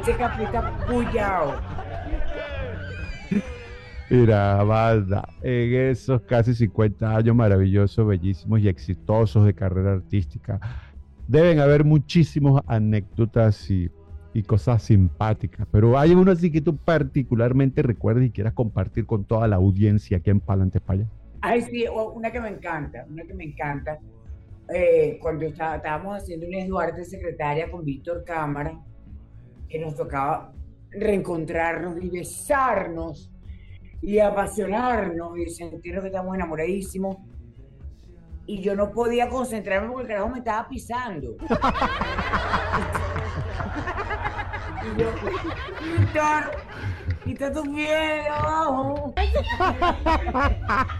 Ese 0.00 0.10
está 0.10 0.86
pullado. 0.86 1.54
Mira, 4.08 4.62
banda, 4.62 5.28
en 5.42 5.74
esos 5.90 6.22
casi 6.22 6.54
50 6.54 7.16
años 7.16 7.34
maravillosos, 7.34 8.06
bellísimos 8.06 8.60
y 8.60 8.68
exitosos 8.68 9.44
de 9.44 9.54
carrera 9.54 9.94
artística, 9.94 10.60
deben 11.26 11.58
haber 11.58 11.84
muchísimas 11.84 12.62
anécdotas 12.68 13.68
y, 13.68 13.90
y 14.32 14.44
cosas 14.44 14.84
simpáticas, 14.84 15.66
pero 15.72 15.98
hay 15.98 16.12
una 16.12 16.32
así 16.32 16.52
que 16.52 16.60
tú 16.60 16.76
particularmente 16.76 17.82
recuerdes 17.82 18.28
y 18.28 18.30
quieras 18.30 18.52
compartir 18.52 19.06
con 19.06 19.24
toda 19.24 19.48
la 19.48 19.56
audiencia 19.56 20.18
aquí 20.18 20.30
en 20.30 20.38
Palante 20.38 20.78
España. 20.78 21.08
Ay, 21.40 21.62
sí, 21.62 21.84
una 21.88 22.30
que 22.30 22.40
me 22.40 22.48
encanta, 22.48 23.06
una 23.08 23.24
que 23.24 23.34
me 23.34 23.44
encanta. 23.44 23.98
Eh, 24.74 25.18
cuando 25.20 25.46
está, 25.46 25.76
estábamos 25.76 26.16
haciendo 26.16 26.46
un 26.46 26.66
Duarte 26.66 27.04
secretaria 27.04 27.70
con 27.70 27.84
Víctor 27.84 28.24
Cámara, 28.24 28.76
que 29.68 29.78
nos 29.78 29.94
tocaba 29.94 30.52
reencontrarnos 30.90 32.02
y 32.02 32.10
besarnos 32.10 33.30
y 34.02 34.18
apasionarnos 34.18 35.38
y 35.38 35.48
sentirnos 35.50 36.02
que 36.02 36.08
estamos 36.08 36.34
enamoradísimos. 36.34 37.16
Y 38.46 38.60
yo 38.62 38.74
no 38.76 38.92
podía 38.92 39.28
concentrarme 39.28 39.88
porque 39.88 40.02
el 40.02 40.08
carajo 40.08 40.28
me 40.28 40.38
estaba 40.38 40.68
pisando. 40.68 41.36
y 44.84 45.00
yo, 45.00 45.10
Víctor, 45.98 46.50
quita 47.24 47.52
tu 47.52 47.62
piel 47.74 48.26
abajo. 48.30 49.14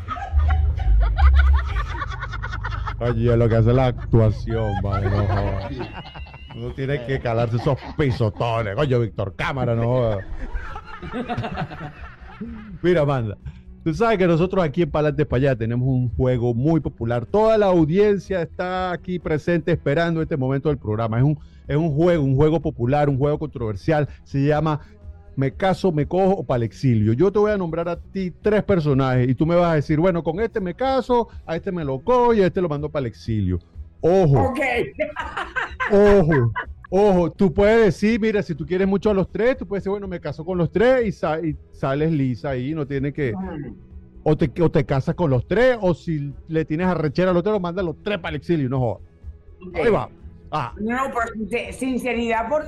Oye, 2.99 3.37
lo 3.37 3.49
que 3.49 3.57
hace 3.57 3.73
la 3.73 3.87
actuación, 3.87 4.73
madre, 4.83 5.11
no. 5.11 5.27
Uno 6.57 6.73
tiene 6.73 7.05
que 7.05 7.21
calarse 7.21 7.57
esos 7.57 7.77
pisotones. 7.99 8.75
Coño, 8.75 9.01
Víctor 9.01 9.35
Cámara, 9.37 9.75
no. 9.75 10.19
Mira, 12.83 13.03
Amanda, 13.03 13.37
tú 13.85 13.93
sabes 13.93 14.17
que 14.17 14.27
nosotros 14.27 14.65
aquí 14.65 14.83
en 14.83 14.91
Palante 14.91 15.27
para 15.27 15.55
tenemos 15.55 15.87
un 15.87 16.09
juego 16.09 16.55
muy 16.55 16.81
popular. 16.81 17.27
Toda 17.27 17.59
la 17.59 17.67
audiencia 17.67 18.41
está 18.41 18.93
aquí 18.93 19.19
presente 19.19 19.73
esperando 19.73 20.23
este 20.23 20.39
momento 20.39 20.71
del 20.71 20.79
programa. 20.79 21.19
Es 21.19 21.25
un, 21.25 21.39
es 21.69 21.77
un 21.77 21.95
juego, 21.95 22.25
un 22.25 22.35
juego 22.35 22.61
popular, 22.61 23.11
un 23.11 23.19
juego 23.19 23.39
controversial. 23.39 24.09
Se 24.25 24.43
llama 24.43 24.81
Me 25.37 25.53
caso, 25.53 25.92
me 25.92 26.07
cojo 26.07 26.33
o 26.33 26.42
para 26.44 26.57
el 26.57 26.62
exilio. 26.64 27.12
Yo 27.12 27.31
te 27.31 27.38
voy 27.38 27.53
a 27.53 27.59
nombrar 27.59 27.88
a 27.88 27.96
ti 28.01 28.33
tres 28.42 28.62
personajes 28.64 29.29
y 29.29 29.35
tú 29.35 29.44
me 29.46 29.55
vas 29.55 29.72
a 29.72 29.75
decir, 29.75 30.01
bueno, 30.01 30.22
con 30.25 30.40
este 30.40 30.61
me 30.61 30.75
caso, 30.75 31.29
a 31.44 31.57
este 31.57 31.70
me 31.70 31.85
lo 31.85 31.99
cojo 32.01 32.33
y 32.35 32.40
a 32.42 32.46
este 32.46 32.62
lo 32.62 32.68
mando 32.70 32.88
para 32.88 33.03
el 33.03 33.07
exilio. 33.09 33.59
Ojo, 34.01 34.42
Ok. 34.51 34.61
ojo. 35.92 36.53
Ojo, 36.88 37.31
tú 37.33 37.53
puedes 37.53 37.85
decir, 37.87 38.20
mira, 38.20 38.42
si 38.42 38.55
tú 38.55 38.64
quieres 38.64 38.87
mucho 38.87 39.11
a 39.11 39.14
los 39.14 39.29
tres, 39.31 39.59
tú 39.59 39.66
puedes 39.66 39.83
decir, 39.83 39.90
bueno, 39.90 40.07
me 40.07 40.20
caso 40.20 40.44
con 40.44 40.57
los 40.57 40.70
tres 40.70 41.05
y, 41.07 41.12
sa- 41.12 41.40
y 41.44 41.57
sales 41.72 42.12
lisa 42.12 42.51
ahí, 42.51 42.75
no 42.75 42.87
tienes 42.87 43.12
que... 43.12 43.35
O 44.22 44.37
te, 44.37 44.51
o 44.62 44.70
te 44.70 44.85
casas 44.85 45.14
con 45.16 45.31
los 45.31 45.46
tres, 45.46 45.77
o 45.81 45.94
si 45.94 46.33
le 46.49 46.64
tienes 46.64 46.87
arrechera 46.87 47.31
a 47.33 47.35
los 47.35 47.42
tres, 47.42 47.53
lo 47.53 47.61
mandas 47.61 47.85
los 47.85 47.96
tres 48.03 48.18
para 48.18 48.31
el 48.31 48.37
exilio, 48.37 48.68
no 48.68 48.79
jodas. 48.81 49.01
Ahí 49.75 49.90
va. 49.90 50.09
Ah, 50.51 50.72
No, 50.81 51.09
no, 51.09 51.12
por 51.12 51.25
sincer- 51.33 51.72
sinceridad 51.72 52.49
por, 52.49 52.64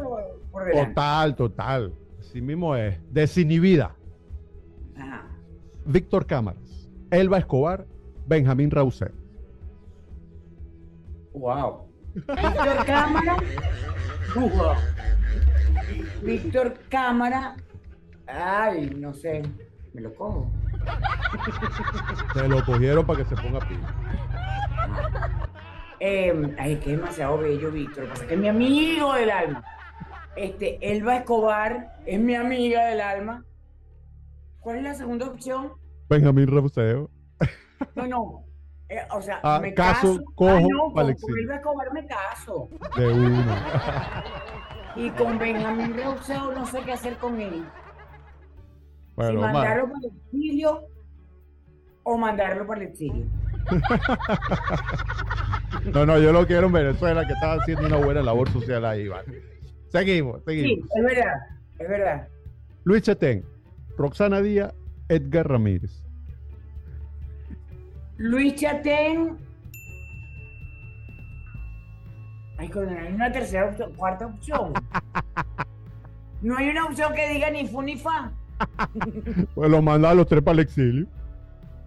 por 0.51 0.65
delante. 0.65 0.89
total, 0.95 1.37
total. 1.37 1.93
Así 2.29 2.43
mismo 2.43 2.77
es. 2.77 2.99
Desinhibida. 3.11 3.97
Ajá. 4.99 5.25
Víctor 5.87 6.27
Cámaras, 6.27 6.91
Elba 7.11 7.39
Escobar, 7.39 7.87
Benjamín 8.27 8.71
Rausser. 8.71 9.15
Wow. 11.33 11.89
Víctor 12.15 12.85
Cámara. 12.85 13.37
Wow. 14.35 14.75
Víctor 16.23 16.75
Cámara. 16.91 17.57
Ay, 18.27 18.91
no 18.95 19.15
sé. 19.15 19.43
Me 19.95 20.03
lo 20.03 20.15
cojo. 20.15 20.51
Se 22.35 22.47
lo 22.47 22.63
cogieron 22.63 23.07
para 23.07 23.25
que 23.25 23.35
se 23.35 23.41
ponga 23.41 23.61
pila. 23.61 23.95
Eh, 25.99 26.55
ay, 26.59 26.75
es 26.75 26.81
que 26.81 26.93
es 26.93 27.01
demasiado 27.01 27.39
bello, 27.39 27.71
Víctor. 27.71 28.07
Pasa 28.07 28.27
que 28.27 28.35
es 28.35 28.41
mi 28.41 28.49
amigo 28.49 29.15
del 29.15 29.31
alma. 29.31 29.65
Este, 30.37 30.79
Elba 30.93 31.17
Escobar 31.17 31.97
es 32.07 32.21
mi 32.21 32.35
amiga 32.35 32.87
del 32.87 33.01
alma. 33.01 33.45
¿Cuál 34.61 34.77
es 34.79 34.83
la 34.83 34.95
segunda 34.95 35.27
opción? 35.27 35.73
Benjamín 36.09 36.47
Rausser. 36.47 37.07
No, 37.95 38.07
no. 38.07 38.45
Eh, 38.89 39.01
o 39.13 39.21
sea, 39.21 39.41
Ah, 39.43 39.59
me 39.61 39.75
caso, 39.75 40.17
caso. 40.17 40.25
cojo, 40.35 40.51
Ah, 40.57 40.61
no, 40.61 40.93
con, 40.93 41.15
con 41.15 41.39
Elba 41.39 41.57
Escobar 41.57 41.93
me 41.93 42.07
caso. 42.07 42.69
De 42.97 43.13
uno. 43.13 43.55
Y 44.97 45.11
con 45.11 45.39
Benjamín 45.39 45.95
Reuseo 45.95 46.53
no 46.53 46.67
sé 46.67 46.81
qué 46.83 46.93
hacer 46.93 47.17
con 47.19 47.41
él. 47.41 47.65
Bueno, 49.17 49.33
si 49.33 49.37
ma- 49.39 49.53
mandarlo 49.53 49.87
para 49.93 49.99
el 49.99 50.07
exilio 50.17 50.83
o 52.05 52.17
mandarlo 52.17 52.67
para 52.67 52.81
el 52.83 52.87
exilio. 52.89 53.27
no, 55.93 56.07
no, 56.07 56.19
yo 56.19 56.33
lo 56.33 56.47
quiero 56.47 56.69
en 56.69 56.73
Venezuela, 56.73 57.27
que 57.27 57.35
estaba 57.35 57.61
haciendo 57.61 57.87
una 57.87 57.97
buena 57.99 58.23
labor 58.23 58.49
social 58.51 58.85
ahí, 58.87 59.09
vale. 59.09 59.58
Seguimos, 59.91 60.41
Sí, 60.47 60.61
seguimos. 60.61 60.89
es 60.95 61.03
verdad, 61.05 61.35
es 61.79 61.89
verdad. 61.89 62.29
Luis 62.85 63.03
Chetén, 63.03 63.45
Roxana 63.97 64.41
Díaz, 64.41 64.73
Edgar 65.09 65.49
Ramírez. 65.49 66.05
Luis 68.19 68.55
Chatén. 68.57 69.37
Ay, 72.59 72.69
con 72.69 72.89
hay 72.89 73.13
una 73.13 73.31
tercera 73.31 73.67
opción, 73.67 73.93
cuarta 73.95 74.27
opción. 74.27 74.73
No 76.41 76.57
hay 76.57 76.69
una 76.69 76.85
opción 76.85 77.13
que 77.15 77.29
diga 77.31 77.51
ni 77.51 77.67
fu 77.67 77.83
ni 77.83 77.97
fa. 77.97 78.31
Pues 79.57 79.69
lo 79.69 79.83
manda 79.83 80.11
a 80.11 80.15
los 80.15 80.25
tres 80.29 80.41
para 80.41 80.53
el 80.55 80.61
exilio. 80.61 81.07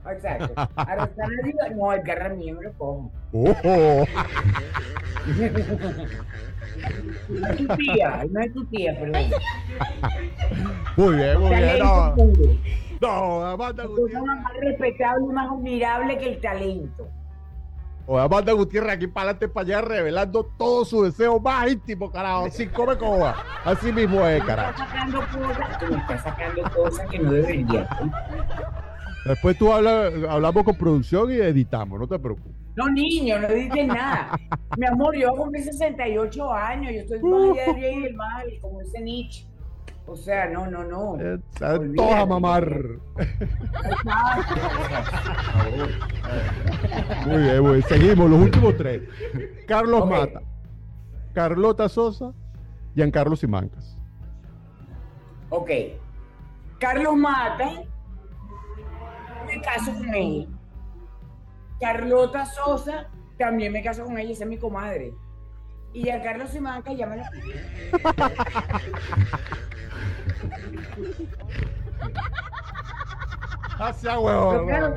Exacto. 0.09 0.53
A 0.75 0.95
Rosana 0.95 1.35
digo, 1.43 1.59
no, 1.75 1.93
el 1.93 2.01
garra 2.01 2.29
mío 2.29 2.55
me 2.55 2.63
lo 2.63 2.73
cojo. 2.73 3.11
¡Ojo! 3.33 4.05
No 7.29 7.47
es 7.47 7.57
tu 7.57 7.67
tía, 7.77 8.23
no 8.31 8.39
es 8.41 8.53
tu 8.53 8.65
tía, 8.65 8.99
perdón. 8.99 9.23
Muy 10.97 11.15
bien, 11.15 11.39
muy 11.39 11.49
bien. 11.55 11.79
No, 11.79 12.15
no, 13.01 13.45
Amanda 13.45 13.85
Gutiérrez. 13.85 14.23
más 14.23 14.53
respetable 14.59 15.25
y 15.29 15.33
más 15.33 15.49
admirable 15.51 16.17
que 16.17 16.29
el 16.33 16.41
talento. 16.41 17.07
O 18.07 18.17
Amanda 18.19 18.51
Gutiérrez 18.53 18.93
aquí 18.93 19.07
para 19.07 19.29
adelante, 19.31 19.47
para 19.47 19.65
allá, 19.65 19.81
revelando 19.81 20.43
todo 20.57 20.83
su 20.85 21.03
deseo 21.03 21.39
más 21.39 21.71
íntimo, 21.71 22.11
carajo. 22.11 22.49
Sin 22.49 22.69
come 22.69 22.97
coba. 22.97 23.35
Así 23.63 23.91
mismo 23.91 24.25
es, 24.27 24.41
Está 24.41 24.55
carajo. 24.55 24.77
sacando 24.79 25.19
cosas, 25.21 25.79
tú 25.79 25.85
me 25.93 25.97
estás 25.97 26.23
sacando 26.23 26.63
cosas 26.75 27.09
que 27.09 27.19
no 27.19 27.31
debería. 27.31 27.87
Después 29.25 29.57
tú 29.57 29.71
hablas, 29.71 30.11
hablamos 30.29 30.63
con 30.63 30.75
producción 30.75 31.31
y 31.31 31.35
editamos, 31.35 31.99
no 31.99 32.07
te 32.07 32.17
preocupes. 32.17 32.51
No, 32.75 32.89
niño, 32.89 33.39
no 33.39 33.47
dices 33.49 33.87
nada. 33.87 34.39
Mi 34.77 34.85
amor, 34.87 35.15
yo 35.15 35.33
a 35.33 35.37
cumplir 35.37 35.63
68 35.63 36.53
años, 36.53 36.93
yo 36.93 36.99
estoy 37.01 37.21
más 37.21 37.51
allá 37.51 37.65
del 37.65 37.75
bien 37.75 37.99
y 37.99 38.01
del 38.03 38.15
mal, 38.15 38.45
como 38.61 38.79
dice 38.81 39.01
Nietzsche. 39.01 39.47
O 40.07 40.15
sea, 40.15 40.49
no, 40.49 40.67
no, 40.67 40.83
no. 40.83 41.11
Olvídate. 41.11 41.95
Todos 41.95 42.13
a 42.13 42.25
mamar. 42.25 42.79
Muy 47.27 47.37
bien, 47.37 47.61
muy 47.61 47.71
bien. 47.73 47.83
Seguimos, 47.83 48.29
los 48.29 48.39
últimos 48.41 48.75
tres. 48.77 49.03
Carlos. 49.67 50.09
Mata, 50.09 50.41
Carlota 51.33 51.87
Sosa, 51.87 52.33
Giancarlo 52.95 53.35
Simancas. 53.35 53.97
Ok. 55.49 55.69
Carlos 56.79 57.15
Mata, 57.15 57.83
me 59.45 59.61
caso 59.61 59.93
con 59.93 60.13
él. 60.13 60.47
Carlota 61.79 62.45
Sosa, 62.45 63.07
también 63.37 63.71
me 63.73 63.81
caso 63.83 64.03
con 64.05 64.17
ella, 64.17 64.33
esa 64.33 64.43
es 64.43 64.49
mi 64.49 64.57
comadre. 64.57 65.13
Y 65.93 66.09
a 66.09 66.21
Carlos 66.21 66.49
Simanca 66.49 66.93
ya 66.93 67.05
me 67.07 67.17
lo 67.17 67.23
Hacia 73.79 74.19
huevo. 74.19 74.65
claro, 74.67 74.93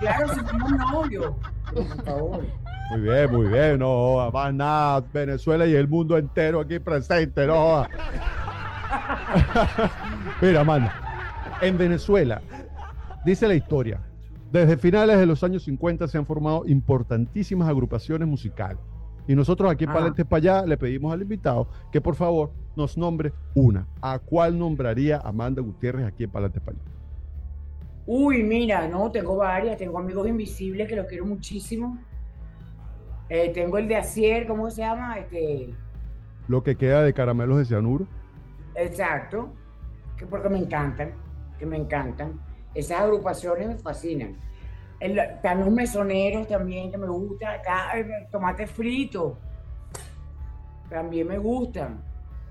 claro, 0.00 0.28
si 0.34 0.40
somos 0.40 0.70
novios. 0.72 1.34
Por 1.72 2.04
favor. 2.04 2.44
Muy 2.90 3.00
bien, 3.00 3.30
muy 3.30 3.46
bien. 3.48 3.78
No 3.78 4.30
más 4.32 4.52
nada. 4.54 5.04
Venezuela 5.12 5.66
y 5.66 5.74
el 5.74 5.86
mundo 5.86 6.16
entero 6.18 6.60
aquí 6.60 6.78
presente. 6.78 7.46
No. 7.46 7.86
Mira, 10.40 10.64
mano. 10.64 10.90
En 11.60 11.76
Venezuela, 11.78 12.40
dice 13.28 13.46
la 13.48 13.54
historia, 13.54 14.00
desde 14.50 14.76
finales 14.76 15.18
de 15.18 15.26
los 15.26 15.44
años 15.44 15.62
50 15.64 16.08
se 16.08 16.18
han 16.18 16.26
formado 16.26 16.64
importantísimas 16.66 17.68
agrupaciones 17.68 18.26
musicales. 18.26 18.78
Y 19.26 19.34
nosotros 19.34 19.70
aquí 19.70 19.84
en. 19.84 19.92
Palentes 19.92 20.24
para 20.24 20.38
allá 20.38 20.66
le 20.66 20.78
pedimos 20.78 21.12
al 21.12 21.20
invitado 21.20 21.68
que 21.92 22.00
por 22.00 22.14
favor 22.14 22.50
nos 22.76 22.96
nombre 22.96 23.32
una. 23.54 23.86
¿A 24.00 24.18
cuál 24.18 24.58
nombraría 24.58 25.18
Amanda 25.18 25.60
Gutiérrez 25.60 26.06
aquí 26.06 26.24
en 26.24 26.30
Palentes 26.30 26.62
para 26.62 26.78
allá? 26.78 26.86
Uy, 28.06 28.42
mira, 28.42 28.88
no, 28.88 29.10
tengo 29.10 29.36
varias. 29.36 29.76
Tengo 29.76 29.98
amigos 29.98 30.26
invisibles 30.26 30.88
que 30.88 30.96
los 30.96 31.06
quiero 31.06 31.26
muchísimo. 31.26 31.98
Eh, 33.28 33.50
tengo 33.52 33.76
el 33.76 33.86
de 33.86 33.96
Acier, 33.96 34.46
¿cómo 34.46 34.70
se 34.70 34.80
llama? 34.80 35.18
Este, 35.18 35.74
Lo 36.46 36.62
que 36.62 36.76
queda 36.76 37.02
de 37.02 37.12
caramelos 37.12 37.58
de 37.58 37.66
cianuro. 37.66 38.06
exacto. 38.74 39.52
Que 40.16 40.24
porque 40.24 40.48
me 40.48 40.58
encantan, 40.58 41.12
que 41.58 41.66
me 41.66 41.76
encantan. 41.76 42.40
Esas 42.74 43.00
agrupaciones 43.00 43.68
me 43.68 43.76
fascinan. 43.76 44.36
El- 45.00 45.18
están 45.18 45.60
los 45.60 45.70
mesoneros 45.70 46.46
también 46.48 46.90
que 46.90 46.98
me 46.98 47.06
gustan. 47.08 47.56
Está 47.56 47.92
el 47.98 48.08
tomate 48.30 48.66
frito. 48.66 49.38
También 50.88 51.28
me 51.28 51.38
gustan. 51.38 52.00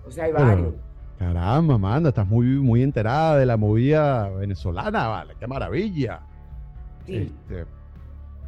O 0.05 0.11
sea, 0.11 0.25
hay 0.25 0.31
Pero- 0.33 0.45
varios. 0.45 0.73
Caramba, 1.17 1.73
Amanda, 1.75 2.09
estás 2.09 2.27
muy, 2.27 2.45
muy 2.45 2.83
enterada 2.83 3.37
de 3.39 3.45
la 3.47 3.57
movida 3.57 4.29
venezolana, 4.29 5.07
vale, 5.07 5.33
qué 5.39 5.47
maravilla. 5.47 6.19
Sí. 7.07 7.33
Este, 7.49 7.65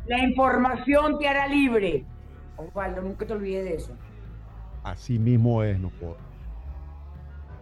La 0.05 0.19
información 0.23 1.17
te 1.17 1.27
hará 1.27 1.47
libre. 1.47 2.05
Osvaldo, 2.57 3.01
nunca 3.01 3.25
te 3.25 3.33
olvides 3.33 3.63
de 3.65 3.73
eso. 3.75 3.93
así 4.83 5.17
mismo 5.17 5.63
es, 5.63 5.79
no 5.79 5.89
puedo. 5.89 6.17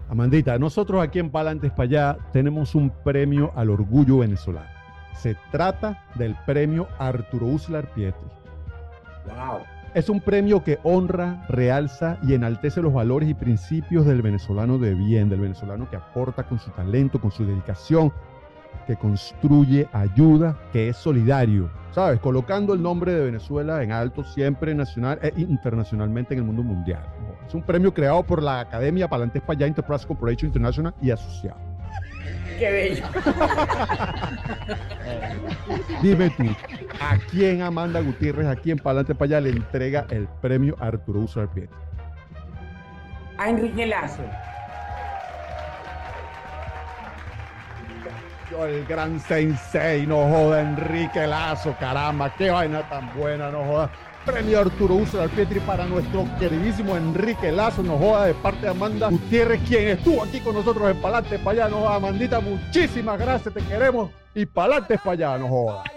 Amandita, 0.09 0.57
nosotros 0.57 1.03
aquí 1.03 1.19
en 1.19 1.29
Palantes 1.29 1.71
para 1.71 1.83
allá 1.83 2.17
tenemos 2.31 2.75
un 2.75 2.89
premio 3.03 3.51
al 3.55 3.69
orgullo 3.69 4.19
venezolano. 4.19 4.69
Se 5.13 5.35
trata 5.51 6.05
del 6.15 6.35
premio 6.45 6.87
Arturo 6.97 7.47
Uslar 7.47 7.91
Pietri. 7.93 8.27
Wow. 9.25 9.59
Es 9.93 10.09
un 10.09 10.21
premio 10.21 10.63
que 10.63 10.79
honra, 10.83 11.45
realza 11.49 12.19
y 12.23 12.33
enaltece 12.33 12.81
los 12.81 12.93
valores 12.93 13.27
y 13.29 13.33
principios 13.33 14.05
del 14.05 14.21
venezolano 14.21 14.77
de 14.77 14.93
bien, 14.93 15.27
del 15.27 15.41
venezolano 15.41 15.89
que 15.89 15.95
aporta 15.95 16.43
con 16.43 16.59
su 16.59 16.69
talento, 16.71 17.19
con 17.19 17.31
su 17.31 17.45
dedicación, 17.45 18.13
que 18.85 18.95
construye, 18.95 19.87
ayuda, 19.91 20.57
que 20.71 20.89
es 20.89 20.97
solidario, 20.97 21.69
¿sabes? 21.91 22.19
Colocando 22.19 22.73
el 22.73 22.81
nombre 22.81 23.13
de 23.13 23.25
Venezuela 23.25 23.83
en 23.83 23.91
alto 23.91 24.23
siempre 24.23 24.73
nacional 24.73 25.19
e 25.21 25.33
internacionalmente 25.37 26.33
en 26.33 26.39
el 26.39 26.45
mundo 26.45 26.63
mundial. 26.63 27.03
Es 27.45 27.53
un 27.53 27.61
premio 27.61 27.93
creado 27.93 28.23
por 28.23 28.41
la 28.41 28.61
Academia 28.61 29.07
Palantes 29.07 29.41
Payá 29.41 29.67
Enterprise 29.67 30.05
Corporation 30.05 30.47
International 30.47 30.93
y 31.01 31.11
asociado. 31.11 31.59
Qué 32.57 32.71
bello. 32.71 33.03
Dime 36.01 36.29
tú, 36.31 36.43
¿a 36.99 37.17
quién 37.29 37.61
Amanda 37.61 38.01
Gutiérrez, 38.01 38.47
a 38.47 38.55
quién 38.55 38.77
Palantes 38.77 39.15
Payá 39.15 39.39
le 39.39 39.51
entrega 39.51 40.07
el 40.09 40.27
premio 40.41 40.75
Arturo 40.79 41.19
Uslar 41.19 41.49
Pietri? 41.49 41.75
A 43.37 43.49
Enrique 43.49 43.85
Lazo. 43.85 44.23
El 48.51 48.85
gran 48.85 49.19
sensei, 49.19 50.07
no 50.07 50.27
joda, 50.27 50.61
Enrique 50.61 51.27
Lazo, 51.27 51.75
caramba, 51.79 52.33
qué 52.37 52.49
vaina 52.49 52.87
tan 52.87 53.13
buena, 53.15 53.51
no 53.51 53.63
joda. 53.63 53.89
premio 54.25 54.59
Arturo 54.59 54.95
Uso 54.95 55.25
Pietri 55.29 55.59
para 55.61 55.85
nuestro 55.85 56.25
queridísimo 56.39 56.95
Enrique 56.95 57.51
Lazo, 57.51 57.83
nos 57.83 57.99
joda 57.99 58.25
de 58.25 58.33
parte 58.33 58.61
de 58.61 58.69
Amanda 58.69 59.09
Gutiérrez, 59.09 59.61
quien 59.67 59.89
estuvo 59.89 60.23
aquí 60.23 60.39
con 60.39 60.55
nosotros 60.55 60.89
en 60.89 61.01
Palante 61.01 61.37
para 61.39 61.65
allá, 61.65 61.75
joda. 61.75 61.95
Amandita, 61.95 62.39
muchísimas 62.39 63.19
gracias, 63.19 63.53
te 63.53 63.61
queremos 63.61 64.09
y 64.33 64.45
Palante 64.45 64.97
para 64.97 65.11
allá, 65.11 65.37
nos 65.37 65.49
joda. 65.49 65.96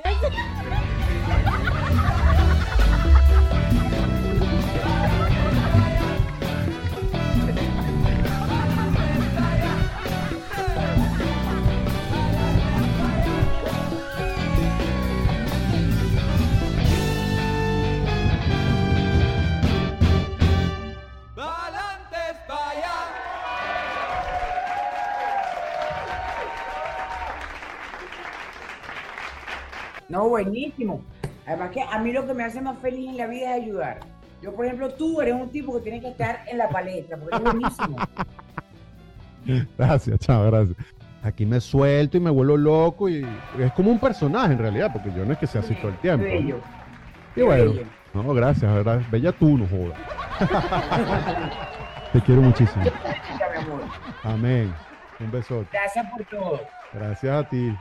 Buenísimo. 30.30 31.02
Además 31.46 31.70
que 31.70 31.82
a 31.82 31.98
mí 31.98 32.12
lo 32.12 32.26
que 32.26 32.34
me 32.34 32.44
hace 32.44 32.60
más 32.60 32.78
feliz 32.78 33.10
en 33.10 33.16
la 33.16 33.26
vida 33.26 33.56
es 33.56 33.62
ayudar. 33.62 34.00
Yo, 34.42 34.54
por 34.54 34.64
ejemplo, 34.64 34.88
tú 34.94 35.20
eres 35.20 35.34
un 35.34 35.50
tipo 35.50 35.74
que 35.74 35.80
tiene 35.80 36.00
que 36.00 36.08
estar 36.08 36.40
en 36.46 36.58
la 36.58 36.68
palestra, 36.68 37.18
porque 37.18 37.36
es 37.36 37.42
buenísimo. 37.42 37.96
Gracias, 39.76 40.18
chao, 40.20 40.44
gracias. 40.44 40.76
Aquí 41.22 41.44
me 41.44 41.60
suelto 41.60 42.18
y 42.18 42.20
me 42.20 42.30
vuelvo 42.30 42.56
loco 42.56 43.08
y 43.08 43.26
es 43.58 43.72
como 43.72 43.90
un 43.90 43.98
personaje 43.98 44.52
en 44.52 44.58
realidad, 44.58 44.92
porque 44.92 45.10
yo 45.16 45.24
no 45.24 45.32
es 45.32 45.38
que 45.38 45.46
sea 45.46 45.62
así 45.62 45.74
todo 45.76 45.88
el 45.88 45.96
tiempo. 45.98 46.24
Bello. 46.24 46.60
Y 47.34 47.40
bueno, 47.42 47.72
bello. 47.72 47.86
no, 48.14 48.34
gracias, 48.34 48.72
¿verdad? 48.72 49.00
Bella 49.10 49.32
tú, 49.32 49.58
no 49.58 49.66
jodas. 49.66 49.98
Te 52.12 52.20
quiero 52.20 52.42
muchísimo. 52.42 52.84
Amén. 54.22 54.72
Un 55.18 55.30
besote. 55.30 55.68
Gracias 55.72 56.06
por 56.10 56.24
todo. 56.26 56.60
Gracias 56.92 57.32
a 57.32 57.48
ti. 57.48 57.74